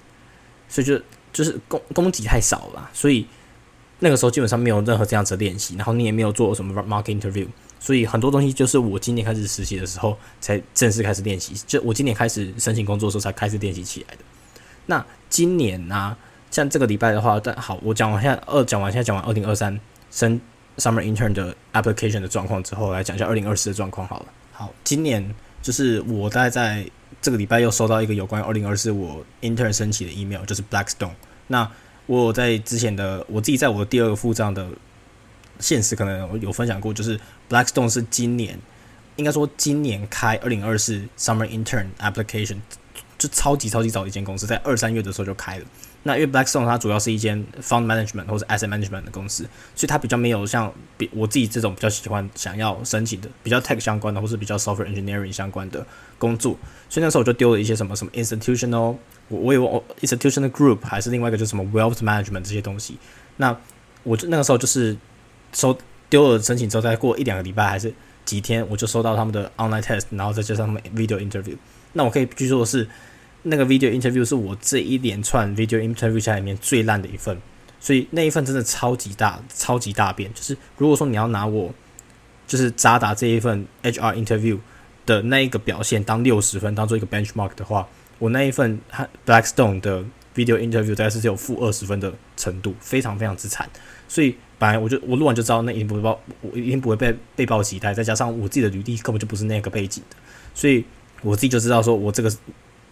[0.69, 1.01] 所以就
[1.37, 3.27] 就是供供给太少了，所以
[3.99, 7.47] 那个时候基本上没有任何这样子的练习，然后你也没有做什么 market interview，
[7.79, 14.23] 所以很多东西就是我今年开始实习的时候才正式开始练习，就我今年开始申请工作的时候才开始练习起来的。
[14.87, 16.17] 那今年呢，
[16.51, 19.79] 像这个礼拜的话，但好，我讲完现在二讲完现在讲完二零二三
[20.11, 20.41] 升
[20.79, 24.27] summer intern 的 application 的状况之后，来讲一下二零二四的状况好了。
[24.53, 26.89] 好，今年就是我大概在
[27.27, 31.11] 这个礼拜又收到一个有关二零二四我 intern 申请的 email，就是 Blackstone。
[31.49, 31.69] 那
[32.07, 34.65] 我在之前的我自己在我的第二个副账的
[35.59, 37.19] 现实可能有分享过，就是
[37.51, 38.57] Blackstone 是今年
[39.17, 42.59] 应该说今年开二零二四 summer intern application，
[43.19, 45.65] 就超级超级早的一间公司，在二三月的时候就开了。
[46.07, 49.43] 那因为 Blackstone 它主要是一间 fund management 或者 asset management 的公司，
[49.75, 55.85] 所以它比较没有像比我自己这种比较喜欢想要申请的比较 tech 相关的或是比较 software engineering 相关的
[56.17, 56.57] 工作，
[56.89, 62.97] 所以那时候我就丢了一些什么什么 institutional，我我有 institutional group 还是另外一个就是什么 wealth management 这些东西。
[63.39, 63.59] 那
[64.05, 64.97] 我就那个时候就是
[65.53, 65.77] 收
[66.09, 67.93] 丢了申请之后，再过一两个礼拜还是
[68.25, 71.57] 几天，我就收到他们的 online test，然后再加上他们 video interview。
[71.95, 72.89] 那我可以据说是。
[73.49, 77.39] 那个 video interview 是我这一连串 video interview 下里面最烂的一份，
[77.79, 80.33] 所以那一份真的超级大、超级大变。
[80.35, 81.73] 就是如果说你要拿我
[82.47, 84.59] 就是渣打这一份 HR interview
[85.05, 87.87] 的那一个表现当六十分，当做一个 benchmark 的话，
[88.19, 88.81] 我那一份
[89.25, 90.05] Blackstone 的
[90.35, 93.71] video interview 大概是只有负二十分的程度，非常非常之惨。
[94.09, 97.95] 所以本来我就我录完就知道那一定不会报，我一定不会被被报期待。
[97.95, 100.17] 再加上我自己的履历根本就不是那个背景的，
[100.53, 100.85] 所以
[101.23, 102.33] 我自己就知道说我这个。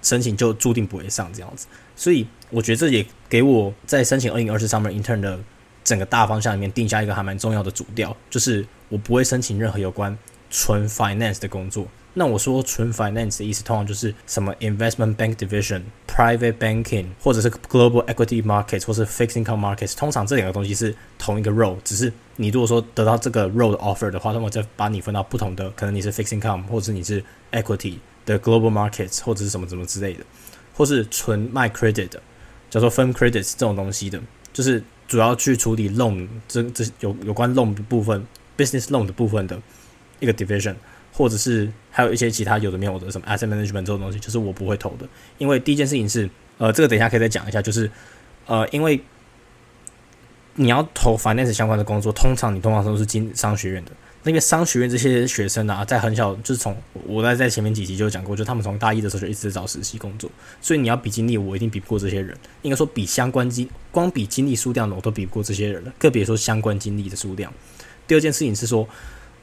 [0.05, 5.41] 申请就注定不会上这样子，所以我觉得这也给我在申请二零二四 summer intern 的
[5.83, 10.17] 整个大方向里面定下一个还蛮重要的主调，就是我不会申请任何有关
[10.51, 11.89] 纯 finance 的工作。
[12.17, 19.97] 那我说纯 finance 的意思，通常就是什么 investment bank division、private banking，或者是 global equity markets，或是 fixed income markets。
[19.97, 27.97] 通常这两个东西是同一个 role，只是你如果说得到这个 role 的 offer 的话，那么再把你分到不同的，可能你是 fixed income，或者你是 equity。
[28.27, 30.25] 的 global markets 或者是什么什么之类的，
[30.75, 32.23] 或是纯卖 credit 的，
[32.71, 34.21] 叫做分 credits 这种东西的，
[34.53, 39.61] 就是主要去处理 loan 这这有有关 loan 的部分，business loan 的部分的
[40.21, 40.75] 一个 division，
[41.13, 45.07] 或者是还有一些其他有的没有的什么 asset management 这种东西，就是我不会投的。
[45.39, 47.91] 因为第一件事情是，呃，这个等一下可以再讲一下，就是
[48.47, 49.01] 呃，因为
[50.55, 53.91] 你要投 finance 相关的工作，通常你通常都是经商学院的。
[54.27, 56.75] 那个商学院这些学生啊，在很小就是从
[57.07, 60.31] 我在在前面几集就讲过，就他们从大一的时候就一直在找实习工作，
[60.63, 62.35] 所以你要比经历，我一定比不过这些人。
[62.63, 67.53] 应该说比相关经，光比经历数量的我都比不过这些人了，更别说相关经历的数量。
[68.07, 68.89] 第二件事情是说，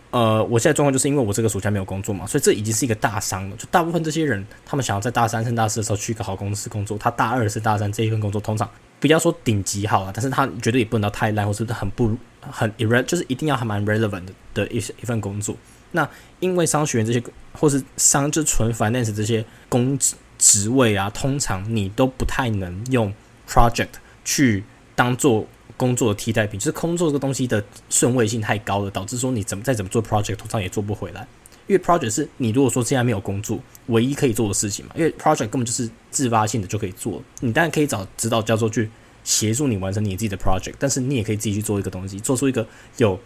[0.10, 3.56] 呃，我现在状况就是因为我这个暑假没有工作嘛，所以这已经是一个大伤了。
[3.58, 8.68] 就大部分这些人，他们想要在大三升大四的时候去一个好公司工作，他大二是大三这一份工作，通常
[9.00, 12.18] 不要说顶级好了，但是他绝对也不能到太烂，或是很不。
[12.42, 15.56] 很 irre 就是一定要还蛮 relevant 的一一份工作。
[15.92, 17.22] 那因为商学院这些
[17.54, 20.00] 或是商就纯 finance 这些工
[20.38, 23.14] 职位啊，通常你都不太能用
[23.48, 23.90] project
[24.24, 24.64] 去
[24.96, 26.60] 当做工作的替代品。
[26.60, 31.28] 就是工作这个东西的顺位性太高了，导致说你怎么再怎么做 project，通常也做不回来。
[31.68, 34.94] 因为 project 是你如果说现在没有工作，唯一可以做的事情嘛。
[34.96, 38.90] 因为 project 根本就是自发性的就可以做，你当然可以找指导教授去。
[39.24, 43.20] 协助你完成你自己的 project，但是你也可以自己去做一个东西，做出一个有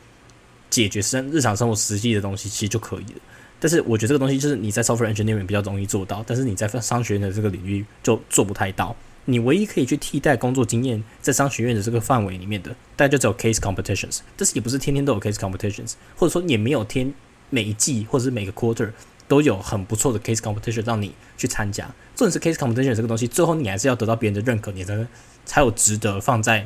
[0.69, 3.19] 解决生日常生活实际的东西，其实就可以了。
[3.60, 8.95] 但是我觉得这个东西就是你在 software engineering 比较容易做到，但是你在商学院的这个领域就做不太到。
[9.27, 17.12] 你唯一可以去替代工作经验在商学院的这个范围里面的，大概就只有 case competitions，但是也不是天天都有 case competitions，或者说也没有天
[17.49, 18.91] 每一季或者是每个 quarter
[19.28, 21.86] 都有很不错的 case competition 让你去参加。
[22.16, 25.08] 重点是 case competition 这个东西，最后你还是要得到别人的认可，你才。
[25.48, 26.66] 才有值得放在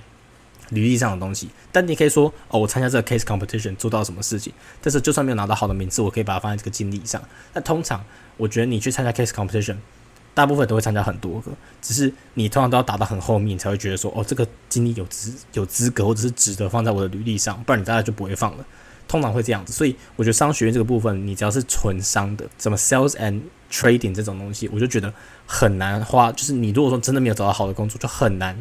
[0.70, 7.22] 履历上的东西，但你可以说哦，我参加这个 case competition 做到什么事情，但是就算没有拿到好的名次，我可以把它放在这个经历上。
[7.54, 8.02] 那通常
[8.38, 9.76] 我觉得你去参加 case competition，
[10.34, 18.66] 大部分都会参加很多个，只是你通常都要打到很后面，你才会觉得说哦，这个经历有资有资格或者是值得放在我的履历上，不然你大概就不会放了。
[19.10, 23.42] 通常会这样子，所以我觉得商学院这个部分，你只要是纯商的，什么 sales and
[23.72, 25.12] trading 这种东西，我就觉得
[25.48, 26.32] 很难花。
[26.32, 28.56] 就是你如果说真的没有找到好的工作，就很难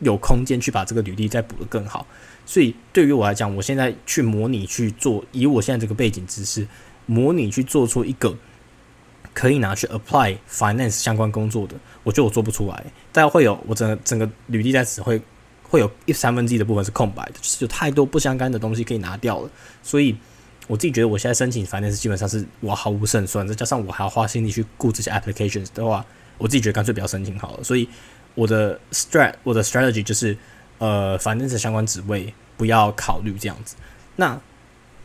[0.00, 2.06] 有空间去把这个履历再补得更好。
[2.44, 6.68] 所以对于我来讲，我现在去模拟去做，以我现在这个背景知识，
[7.06, 8.36] 模拟去做出一个
[9.32, 12.84] 可以拿去 apply finance 相关工作的，我觉得我做不出来。
[13.10, 15.22] 大家会有我整个整个履历在只会。
[15.74, 19.50] 会有一三分之一的部分是空白的，就是有太多不相干的东西可以拿掉了。
[19.82, 20.16] 所以
[20.68, 23.46] 我自己觉得，我现在申请反正是基本上是我毫无胜算。
[23.48, 26.06] 再加上我还要花心力去顾这些 applications 的话，
[26.38, 27.64] 我自己觉得干脆不要申请好了。
[27.64, 27.88] 所以
[28.36, 30.38] 我的 strat 我的 strategy 就是，
[30.78, 33.74] 呃，反正是相关职位不要考虑这样子。
[34.14, 34.40] 那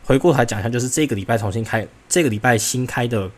[0.04, 3.28] 回过头来讲一下，就是这个礼拜重新开，这个礼拜新开的。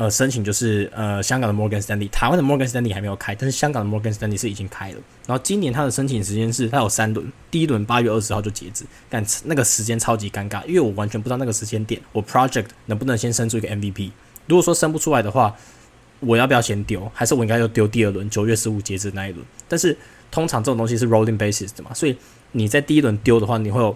[0.00, 4.96] 呃，申请就是呃，香港的 Morgan Stanley，台湾的 Morgan Stanley 还没有开，但是香港的 Morgan Stanley 是已经开了。
[5.26, 14.10] 然后今年它的申请时间是它有三轮，第一轮八月二十号就截止，但那个时间超级尴尬，因为我完全不知道那个时间点我 project 能不能先生出一个 MVP。
[14.46, 15.54] 如果说生不出来的话，
[16.20, 17.12] 我要不要先丢？
[17.12, 19.44] 还是我应该要丢第二轮九月十五截止那一轮？
[19.68, 19.94] 但是
[20.30, 22.16] 通常这种东西是 rolling basis 的嘛，所以
[22.52, 23.94] 你在第一轮丢的话，你会有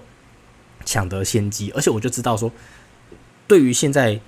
[0.84, 1.72] 抢得先机。
[1.74, 2.52] 而且我就知道说，
[3.48, 4.20] 对于现在。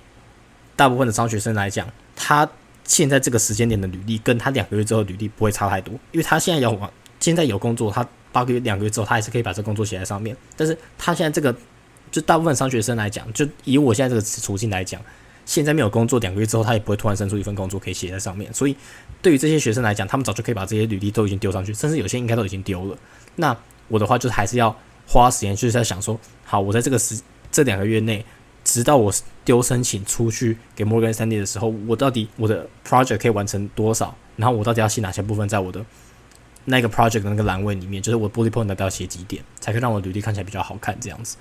[0.77, 1.85] 大部分的商学生来讲，
[2.15, 2.49] 他
[2.85, 6.79] 现在这个时间点的履历，跟他两个月之后履历不会差太多，因为他现在有
[7.19, 10.37] 现在有工作，他八个月、两个月之后，他还是可以把这工作写在上面。
[10.55, 11.53] 但是他现在这个，
[12.11, 15.01] 就大部分商学生来讲，就以我现在这个处境来讲，
[15.45, 18.53] 现在没有工作，两个月之后他也不会突然生出一份工作可以写在上面。
[18.53, 18.77] 所以
[19.21, 22.97] 对于这些学生来讲，他们早就可以把这些履历都已经丢上去，甚至有些应该都已经丢了。
[23.35, 24.73] 那我的话就是还是要
[25.07, 27.19] 花时间，就是在想说，好，我在这个时
[27.51, 28.23] 这两个月内。
[28.67, 29.13] 直到我
[29.45, 34.13] 丢申请出去给 Morgan Sandy 的时候，我到底我的 project 可以完成多少？
[34.35, 35.83] 然后我到底要写哪些部分在我的
[36.65, 38.03] 那个 project 的那个栏位里面？
[38.03, 41.37] 就是我 bullet point 要写几点，才可以让我履历看起来比较好看这样子。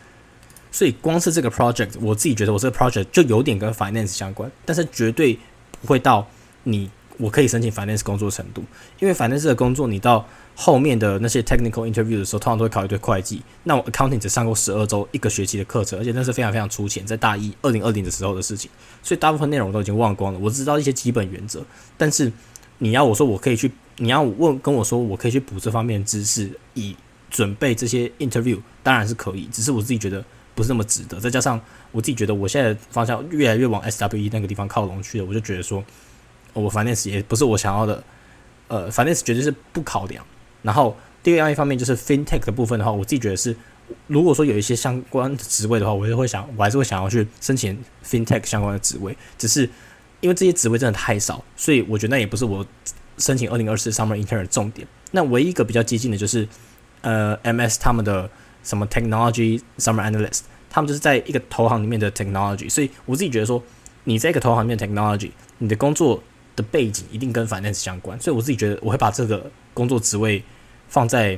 [0.70, 5.36] 所以光是这个 project，我自己觉得我这个 project 就有点跟 finance 相关，但是绝对
[5.80, 6.28] 不会到
[6.62, 8.64] 你我可以申请 finance 工作程度，
[8.98, 10.26] 因为 finance 的工作你到。
[10.58, 13.42] 后面的那些 technical interview 的时候，通常都会考一堆会计。
[13.64, 18.70] 那我 accounting 只上过十二周一个学期的课程，而且那是非常非常粗浅，在大一二零二零的时候的事情，
[19.02, 20.38] 所以大部分内容我都已经忘光了。
[20.38, 21.62] 我知道一些基本原则，
[21.98, 22.32] 但是
[22.78, 26.96] 你要我说我可以去，你要问跟我说我可以去补这方面的知识，以
[27.30, 29.46] 准备这些 interview，当然是可以。
[29.52, 30.24] 只是我自己觉得
[30.54, 31.20] 不是那么值得。
[31.20, 31.60] 再加上
[31.92, 35.84] 我自己觉得我现在方向越来越往 SWE 那个地方靠拢去了，我就觉得说，
[36.62, 38.02] 我 finance 也不是我想要的，
[38.68, 40.24] 呃，finance 绝对是不考量。
[40.62, 43.54] 然后第二一方面就是 fintech 的部分的话，我自己觉得是，
[44.06, 49.16] 如果说有一些相关的职位的话，我就会想，我还是会想要去申请 fintech 相关的职位。
[49.38, 49.68] 只是
[50.20, 52.66] 因为这些职位真的太少，所以我觉得那也不是我
[53.18, 54.86] 申请二零二四 summer intern 的重点。
[55.12, 56.48] 那唯一一个比较接近的就是
[57.02, 58.28] 呃 MS 他们的
[58.62, 62.68] 什么 technology summer analyst，他们就是在一个投行里面的 technology。
[62.68, 63.62] 所以我自己觉得说，
[64.04, 66.22] 你在一个投行里面 technology，你的工作
[66.56, 68.20] 的背景一定跟 finance 相关。
[68.20, 70.42] 所以我自己觉得我会把这个工作职位。
[70.88, 71.36] 放在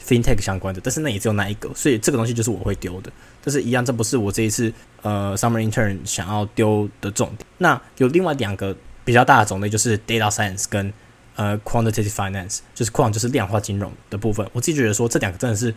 [0.00, 3.10] FinTech 相关的，但是那也只有那一个，所以这个东西就是我会丢的。
[3.42, 7.40] 但是一样，这不是我这一次呃 Summer Intern 想要丢的重点。
[7.58, 10.92] 那有另外两个比较大的种类，就是 Data Science 跟
[11.34, 14.48] 呃 Quantitative Finance，就是 Quant 就是量化金融的部分。
[14.52, 15.74] 我自己觉得说这两个真的是，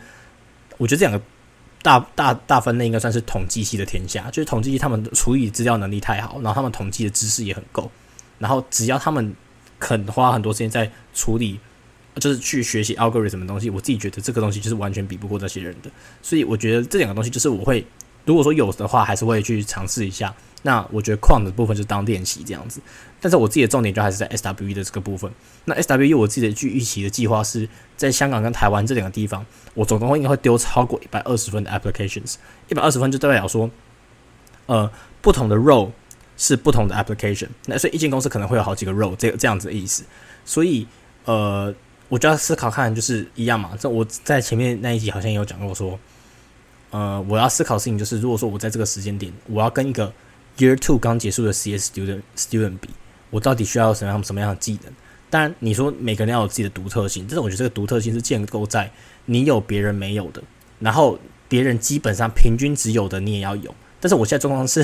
[0.78, 1.26] 我觉得这两个
[1.82, 7.90] 大大大分类应该算是统计系的天下，就是统计系他们处理资料能力太好，然后他们统计的知识也很够，
[8.40, 9.36] 然后只要他们
[9.80, 11.60] 肯花很多时间在处理。
[12.20, 17.86] 就是去学习 algorithm 什么东西，我自己觉得这个东西就是完全比不过这些人的，所以我觉得这两个东西就是我会，
[18.26, 20.34] 如果说有的话，还是会去尝试一下。
[20.64, 22.82] 那我觉得矿的部分就当练习这样子，
[23.22, 25.32] 但是我自己的重点就还是在 SWE 的这个部分。
[25.66, 29.46] 那 SWE 我自己的去预期的计划是在香港跟台湾这两个地方，
[29.76, 33.70] 我总共应该会丢超过一百二十分的 applications，一百二十分就代表说，
[34.66, 35.92] 呃，不同的 role
[36.38, 40.04] 是不同的 application，那所以一间公司可能会有好几个 role，这这样子的意思。
[40.46, 40.88] 所以
[41.26, 41.76] 呃。
[42.10, 43.72] 我就要思考看，就是一样嘛。
[43.78, 46.00] 这我在前面那一集好像也有讲过，说，
[46.90, 50.14] 呃，我要思考事情就是，如果说我在这个时间点，我要跟一个
[50.58, 52.92] Year Two 刚结束的 CS student student 比，
[53.30, 54.94] 我到底需要什么样什么样的技能？
[55.30, 58.90] 当然，你说每个人要有自己的独特性，但是我觉得这个独特性是建构在
[59.26, 60.42] 你有别人没有的，
[60.80, 61.20] 然后
[61.50, 63.76] 别人基本上平均只有的你也要有。
[64.00, 64.82] 但是我现在状况是，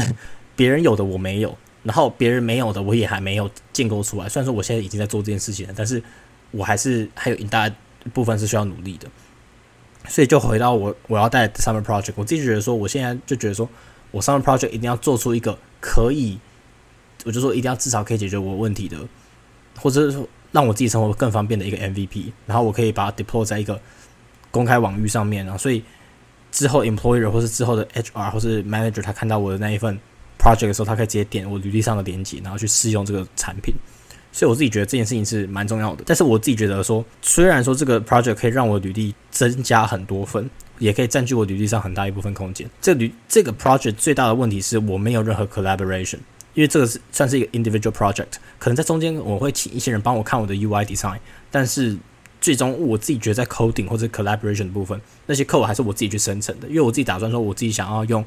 [0.56, 4.30] 别人有的我没有，然后别人没有的我也还没有建构出来。
[4.30, 6.02] 虽然说我现在已经在做这件事情了，但是。
[6.56, 7.68] 我还是还有一大
[8.13, 9.08] 部分是需要努力的，
[10.08, 13.68] 所以就回到我我要带 summer project，我自己觉得说，我现在就觉得说，
[14.12, 16.38] 我 summer project 一定要做出一个可以，
[17.26, 19.00] 我就说一定要至少可以解决我问题的，
[19.80, 23.82] 或者是说让我自己生活更方便的一个 MVP，然后我可以把它 deploy 在一个
[24.52, 25.84] 公开网域上面，然后所以
[26.52, 30.00] 之后 employer 或是之后的 HR 或是 manager 他看到我的那一份
[30.44, 33.74] project 的时候，他可以直接点我履历上的链接，然后去试用这个产品。
[34.36, 42.68] 所以我自己觉得这件事情是蛮重要的，但是我自己觉得说，虽然说这个 project 可以让我履历增加很多分，也可以占据我履历上很大一部分空间。
[42.82, 46.18] 这履这个 project 最大的问题是我没有任何 collaboration，
[46.56, 48.26] 因为这个是算是一个 individual project，
[48.58, 51.20] 可能在中间我会请一些人帮我看我的 UI design，
[51.52, 51.96] 但是
[52.42, 58.26] 最终我自己觉得在 coding 或者 collaboration 的部分，那些 code 还是我自己去生成的，因为我自己打算说我自己想要用，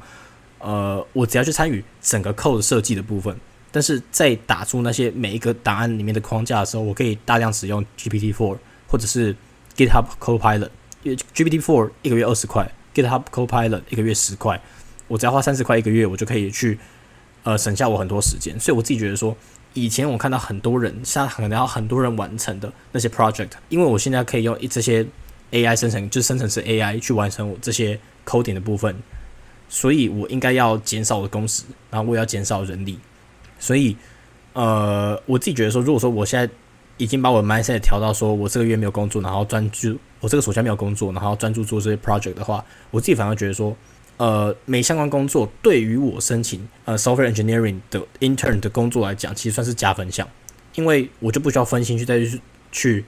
[0.59, 3.35] 呃，我只要去参与整个 code 设计的部分。
[3.71, 9.35] 但是在打出那些每一个档案里面的框架的时候，我可以大量使用 GPT-4 或者是
[9.75, 10.69] GitHub Copilot。
[11.03, 14.59] GPT-4 一个月二十块，GitHub Copilot 一个月十块，
[15.07, 16.79] 我只要花三十块一个月，我就可以去
[17.43, 18.59] 呃省下我很多时间。
[18.59, 19.35] 所以我自己觉得说，
[19.73, 25.05] 以前我看到很多人，像可能要很多人完成的那些 project，因为我现在可以用这些
[25.51, 28.95] AI 生成，就是生成式 AI 去完成我这些 coding 的部分，
[29.69, 32.97] 所以我应该要减少我的工时，然后我也要减少人力。
[33.59, 33.97] 所以，
[34.53, 36.53] 呃，我自己觉得说，如果说我现在
[36.97, 43.75] 已经把我的 mindset 调到说我这个月没有工作，然后专注我这个暑假没有工作，然后专注做这些 project 的话，我自己反而觉得说，
[44.17, 50.27] 呃，没相关工作对于我申请呃 software engineering 的 intern 的工作来讲，其实算是加分项，
[50.75, 53.05] 因为我就不需要分心去再去去，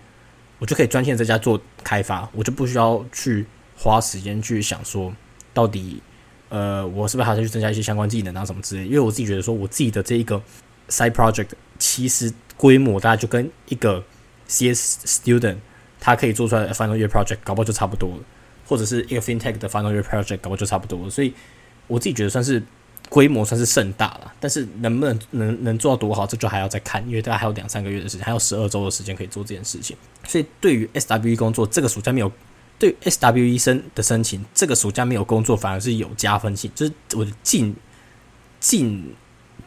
[0.58, 3.46] 我就可以专心在家做开发，我就不需要去
[3.78, 5.14] 花时间去想说
[5.54, 6.02] 到底。
[6.50, 8.86] 呃，我是不是还要去增加一些相关技能啊什么之类？
[8.86, 10.42] 因为我自己觉得说，我自己的这一个
[10.90, 14.04] side project 其实规模大概就跟一个
[14.48, 15.58] CS student
[16.00, 18.24] 他可以做出来的 final year project 搞不好就差不多了，
[18.68, 21.10] 或者是一个 fintech 的 final year project 搞不好就差不多了。
[21.10, 21.32] 所以
[21.88, 22.64] 我自己觉得算是
[23.10, 29.96] 规模算是甚大了，但是能不能能能做到多好，这就还要再看，因为大概还有两三个月的时间，还有十二周的时间可以做这件事情。
[30.28, 32.32] 所以对于 SWE 工作，这个暑假没有。
[32.80, 37.76] 对 SWE 生的申请，这个暑假没有工作反而是有加分性，就是我的进
[38.62, 39.14] 进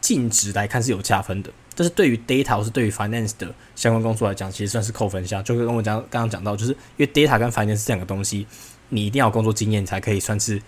[0.01, 1.51] 进职来看是有加分的。
[1.75, 5.43] 但是对于 data 是对于 finance 的相关工作来讲，其实算是扣分项。
[5.43, 8.47] 就跟我讲刚刚讲到，就是因为 data 跟 finance 这两个东西，
[8.89, 10.59] 你一定要工作经验才可以算是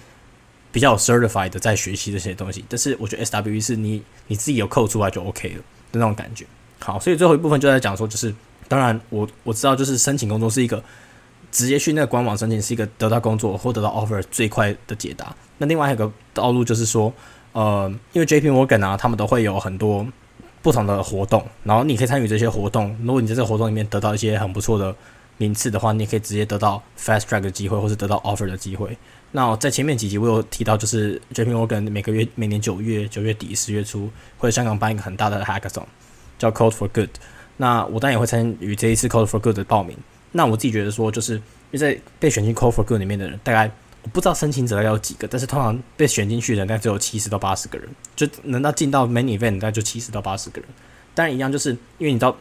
[0.72, 2.64] 比较 certified 的在学习这些东西。
[2.70, 5.58] 但是我觉得 SWE 是你你自己有扣出来就 OK 了
[5.92, 6.46] 的那种感觉。
[6.80, 8.32] 好，所以最后一部分就在讲说，就是
[8.68, 10.84] 当然我我知道，就是申请工作是一个。
[11.56, 15.34] 直接去那个官网申请是一个得到工作或得到 offer 最快的解答。
[15.58, 17.14] 那另外一个道路就是说，
[17.54, 20.06] 呃，因为 JP Morgan 啊，他们都会有很多
[20.62, 22.94] 不同的活动，然后你可以参与这些活动。
[23.02, 24.94] 如果你在这个活动里面得到一些很不错的
[25.38, 28.98] 名次的话，你也可以直接得到 fast track 的机会，或是得到 offer 的机会。
[29.32, 35.86] 那在前面几集我有提到，就是 JP Morgan 每个月每年九月、九月底、十月初会香港办一个很大的 hackathon，
[36.38, 37.12] 叫 Code for Good。
[37.56, 39.98] 那我当然也会参与这一次 Code for Good 的报名。
[40.38, 43.72] 那我自己觉得说，就是因为在被选进 Call for Good 里面的人，大概
[44.04, 50.70] 我不知道申请者要有几个，但是通常被选进去的人大概只有七十到八十个人，就能到进到 Main Event 大概就七十到八十个人。
[51.14, 52.36] 当然一样，就是因为你知道，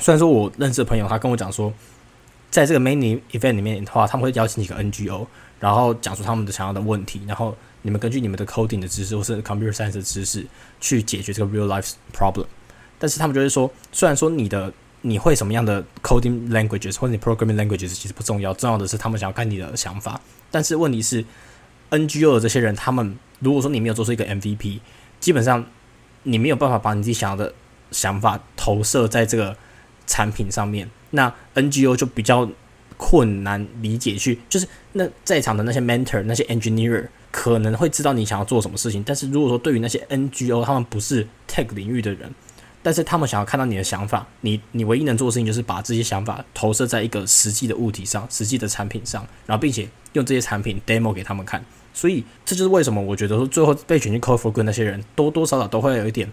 [0.00, 1.72] 虽然说我认识的朋友他跟我讲说，
[2.50, 5.26] 在这个 main event 里面的话，他们会邀请几个 NGO，
[5.58, 10.46] 然后讲出他们的想要的问题，然后你们根据你们的 coding 的知识或是 computer science 的知识
[10.80, 12.46] 去解决这个 real life problem。
[13.00, 14.72] 但是他们就会说，虽然说你的
[15.02, 20.20] 你会什么样的 coding languages 或者你 programming languages 其实不重要，重要的是他们想要看你的想法。
[20.50, 21.24] 但是问题是
[21.90, 24.80] ，NGO 的这些人，他们如果说你没有做出一个 MVP，
[25.20, 25.64] 基本上
[26.22, 27.52] 你没有办法把你自己想要的
[27.90, 29.56] 想法投射在这个
[30.06, 32.48] 产品上面，那 NGO 就比较
[32.96, 42.32] 困难理解去，就是那在场的那些 mentor、那些 engineer 可能会知道你想要做什么事情，但是如果说对于那些 NGO 他们不是 tech 领域的人，
[42.82, 51.64] 但是他们想要看到你的想法，你你唯一能做的事情就是把这些想法投射在一个实际的物体上、实际的产品上，然后并且用这些产品 demo 给他们看。
[51.94, 56.30] 所以这就是为什么我觉得说最后被选进 Code for Good 那些人多多少少都会有一点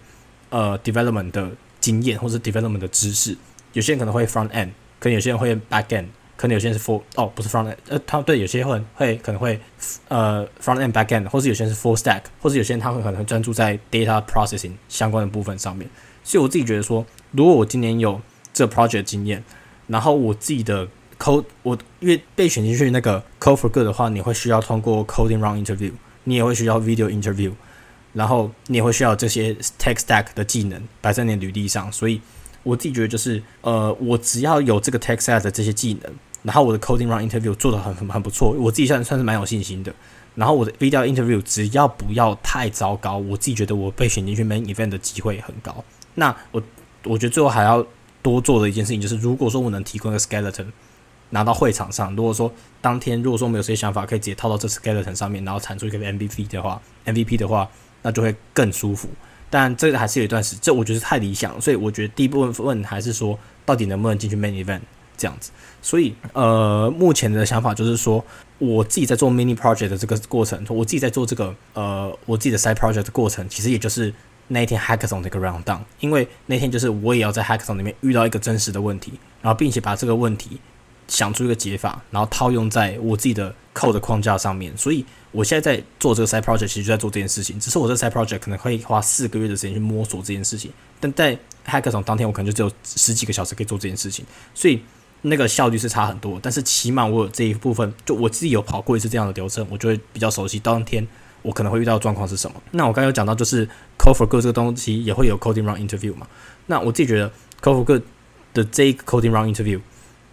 [0.50, 3.38] 呃 development 的经验或者 development 的知识。
[3.74, 4.70] 有些人可能会 front end，
[5.00, 9.60] 可能有些人会 back end，可能有些人是 full 哦不是 front end，呃他对有些会会可能会
[10.08, 15.88] 呃 front end back end，或是有些人是 full stack，或者有些人他会可能专注在 data processing 相关的部分上面。
[16.24, 18.22] 所以我自己觉得说，如果我今年有
[18.54, 19.44] 这 project 经验，
[19.88, 25.92] 然后我自己的 code 我因为被选进去那个 code for good 的话，你会需要通过 coding round interview，
[26.26, 27.52] 你也会需要 video interview，
[28.14, 31.92] 然后你也会需要这些 tech stack 的技能摆在你的履历上。
[31.92, 32.22] 所以
[32.64, 36.14] 我自己觉得就是，呃，我只要有这个 tech stack 的这些技能，
[36.44, 39.94] 然后我的 coding round interview 做的很很很不错，我自己算算是蛮有信心的。
[40.36, 45.84] 然后我的 video interview 只要不要太糟糕，我自己觉得我被选进去 main event 的机会很高。
[46.20, 46.62] 那我
[47.06, 47.86] 我觉得最后还要
[48.22, 50.66] 多做的一件事情就是，如果说我能提供一个 skeleton
[51.30, 52.52] 拿到会场上，如果说
[52.82, 57.70] 当天如果说我们有些想法可以直接套到这 skeleton 上面，然后产出一个 MVP 的话，MVP 的话，
[58.02, 59.08] 那就会更舒服。
[59.50, 64.82] 但这个还是有一段时，这我觉得太理想，所以我觉得第一部分问还是说，到底能不能进去 main event
[65.16, 65.52] 这样子。
[65.82, 68.24] 所以呃，目前的想法就是说，
[68.58, 74.14] 我自己在做 mini project 的这个过程，我自己在做这个呃我自己的 side project 的过程，其实也就是。
[74.50, 80.60] 那一天 hackathon 的一个 round down，因为那天就是我也要在 hackathon 里面遇到一个真实的问题，然后并且把这个问题
[81.08, 84.76] 想出一个解法，然后套用在我自己的 code 框架上面。
[84.78, 87.60] 所以我现在在做这个 side project，其实就在做这件事情。
[87.60, 94.26] 只是我这 side project 可能会花四个月的时间去摸索这件事情，但在 hackathon 当天，我可能就只有十几个小时可以做这件事情，
[94.56, 94.82] 所以
[95.22, 96.40] 那个效率是差很多。
[96.42, 101.08] 但是起码我有这一部分，就我自己有跑过一次这样的流程，我就会比较熟悉当天。
[101.42, 102.62] 我可能会遇到的状况是什么？
[102.72, 103.66] 那我刚刚有讲到，就是
[103.98, 106.28] Code for Good 这个东西也会有 Coding Round Interview 嘛？
[106.68, 107.30] 那我自己觉得
[107.62, 108.04] Code for Good
[108.54, 109.80] 的这一个 Coding Round Interview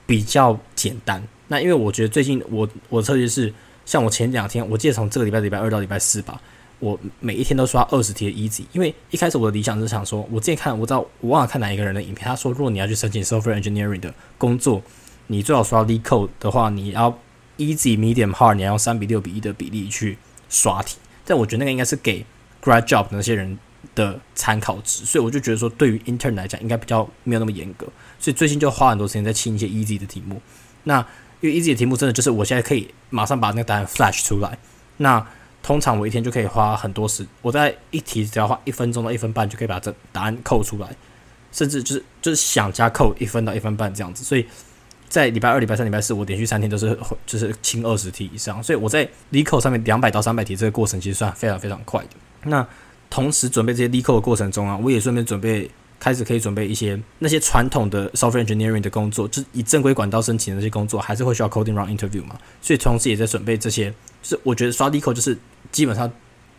[0.06, 1.22] 比较简单。
[1.48, 3.52] 那因为我觉得最近我我的策略是，
[3.84, 6.40] 像我前两天，我记得从这个礼拜礼拜二到礼拜四吧，
[6.80, 8.64] 我每一天都刷二十题的 Easy。
[8.72, 14.82] 因为一开始我的理想是想说，我之前看我知道我忘了看哪一个人的影片，他说如果你要去申请 Software Engineering 的工作，
[15.28, 17.16] 你最好刷 lecode 的话，你要
[17.58, 20.18] Easy、Medium、Hard，你要用三比六比一的比例去。
[20.48, 22.24] 刷题，但我觉得那个应该是给
[22.62, 23.58] grad job 那些人
[23.94, 27.86] 的参考值，所以我就觉得说，对于 intern 来讲，应该比较没有那么严格，
[28.18, 30.40] 所以最近就花很多时间在清一些 easy 的题目。
[30.84, 30.98] 那
[31.40, 34.58] 因为 easy 的题目真的就是我现在可以马上把那个答案 flash 出来。
[34.98, 35.26] 那
[35.62, 40.88] 通常我一天就可以花很多时，我在一题只要花一分钟到一分半就可以把这答案扣出来，
[41.52, 44.46] 甚至就是就是想加扣一分到一分半这样子，所以。
[45.08, 52.10] 在礼拜二、礼拜三、礼拜四，我连续三天都是就是清二十题以上，所以我在 l e c o 上面两百到三百题这个过程其实算非常非常快的。
[52.44, 52.66] 那
[53.08, 62.36] 同时准备这些 l e c o 的过程中啊，我也顺便准备开始可以准备一些那些传统的 software engineering 的工作，就以正规管道申请的那些工作，还是会需要 coding round interview 嘛。
[62.60, 63.90] 所以同时也在准备这些，
[64.22, 65.38] 就是我觉得刷 l e c o 就是
[65.70, 66.10] 基本上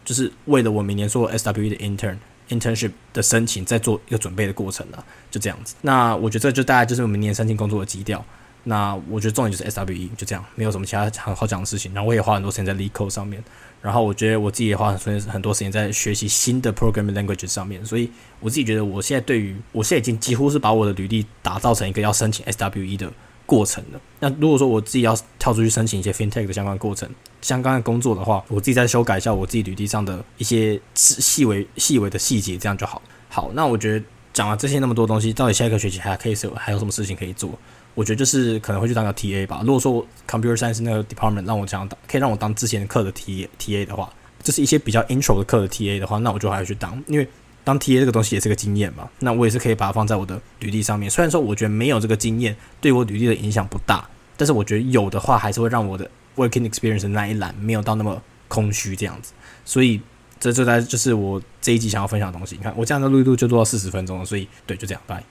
[0.05, 2.17] 就是为了我明年做 SWE 的 intern
[2.49, 5.75] internship 的申请，在做一个准备的过程了，就这样子。
[5.81, 8.23] 那我觉得这就大概就是明年申请工作的基调。
[8.63, 11.93] 那我觉得重点就是 S W E 就这样，没有什么其他很好讲的事情。
[11.93, 13.41] 然后我也花很多时间在 l e c o 上面，
[13.81, 17.85] 然后我觉得我自己也花很很多时间在学习新的 programming language 上面。
[17.85, 23.09] 所以我自己觉得我现在对于我现在已经几乎是把我的履历打造成一个要申请 S W E 的
[23.47, 23.99] 过程的。
[24.19, 27.09] 那如果说我自己要跳出去申请一些 FinTech 的相关过程、
[27.41, 33.01] 相关的工作的话，我自己再修改一下我自己履历上的一些细细微细微的细节，这样就好。
[33.29, 37.49] 好，那我觉得讲了这些那么多东西，到底下一个学期还可以是还有什么事情可以做？
[37.95, 39.61] 我觉得就是可能会去当个 T A 吧。
[39.65, 44.07] 如果说 Computer Science 那个 Department 让我这样当，可以让我当之前的课的 T T A 的话，
[44.43, 47.27] 就是一些比较 Intro 的课的 T A 的话，那我就还要去当，因为
[47.67, 49.09] 当 T A 这个东西也是个经验嘛。
[49.19, 51.09] 那我也是可以把它放在我的履历上面。
[51.09, 54.07] 虽然说我觉得没有这个经验对我履历的影响不大，
[54.37, 59.33] 但是我觉得有的话还是会让我的 Working Experience 那一栏没有到那么空虚这样子。
[59.65, 59.99] 所以
[60.39, 62.55] 这就在就是我这一集想要分享的东西。
[62.55, 65.21] 你看我这样的录一录就录到四十分钟了，所以对，就这样，拜。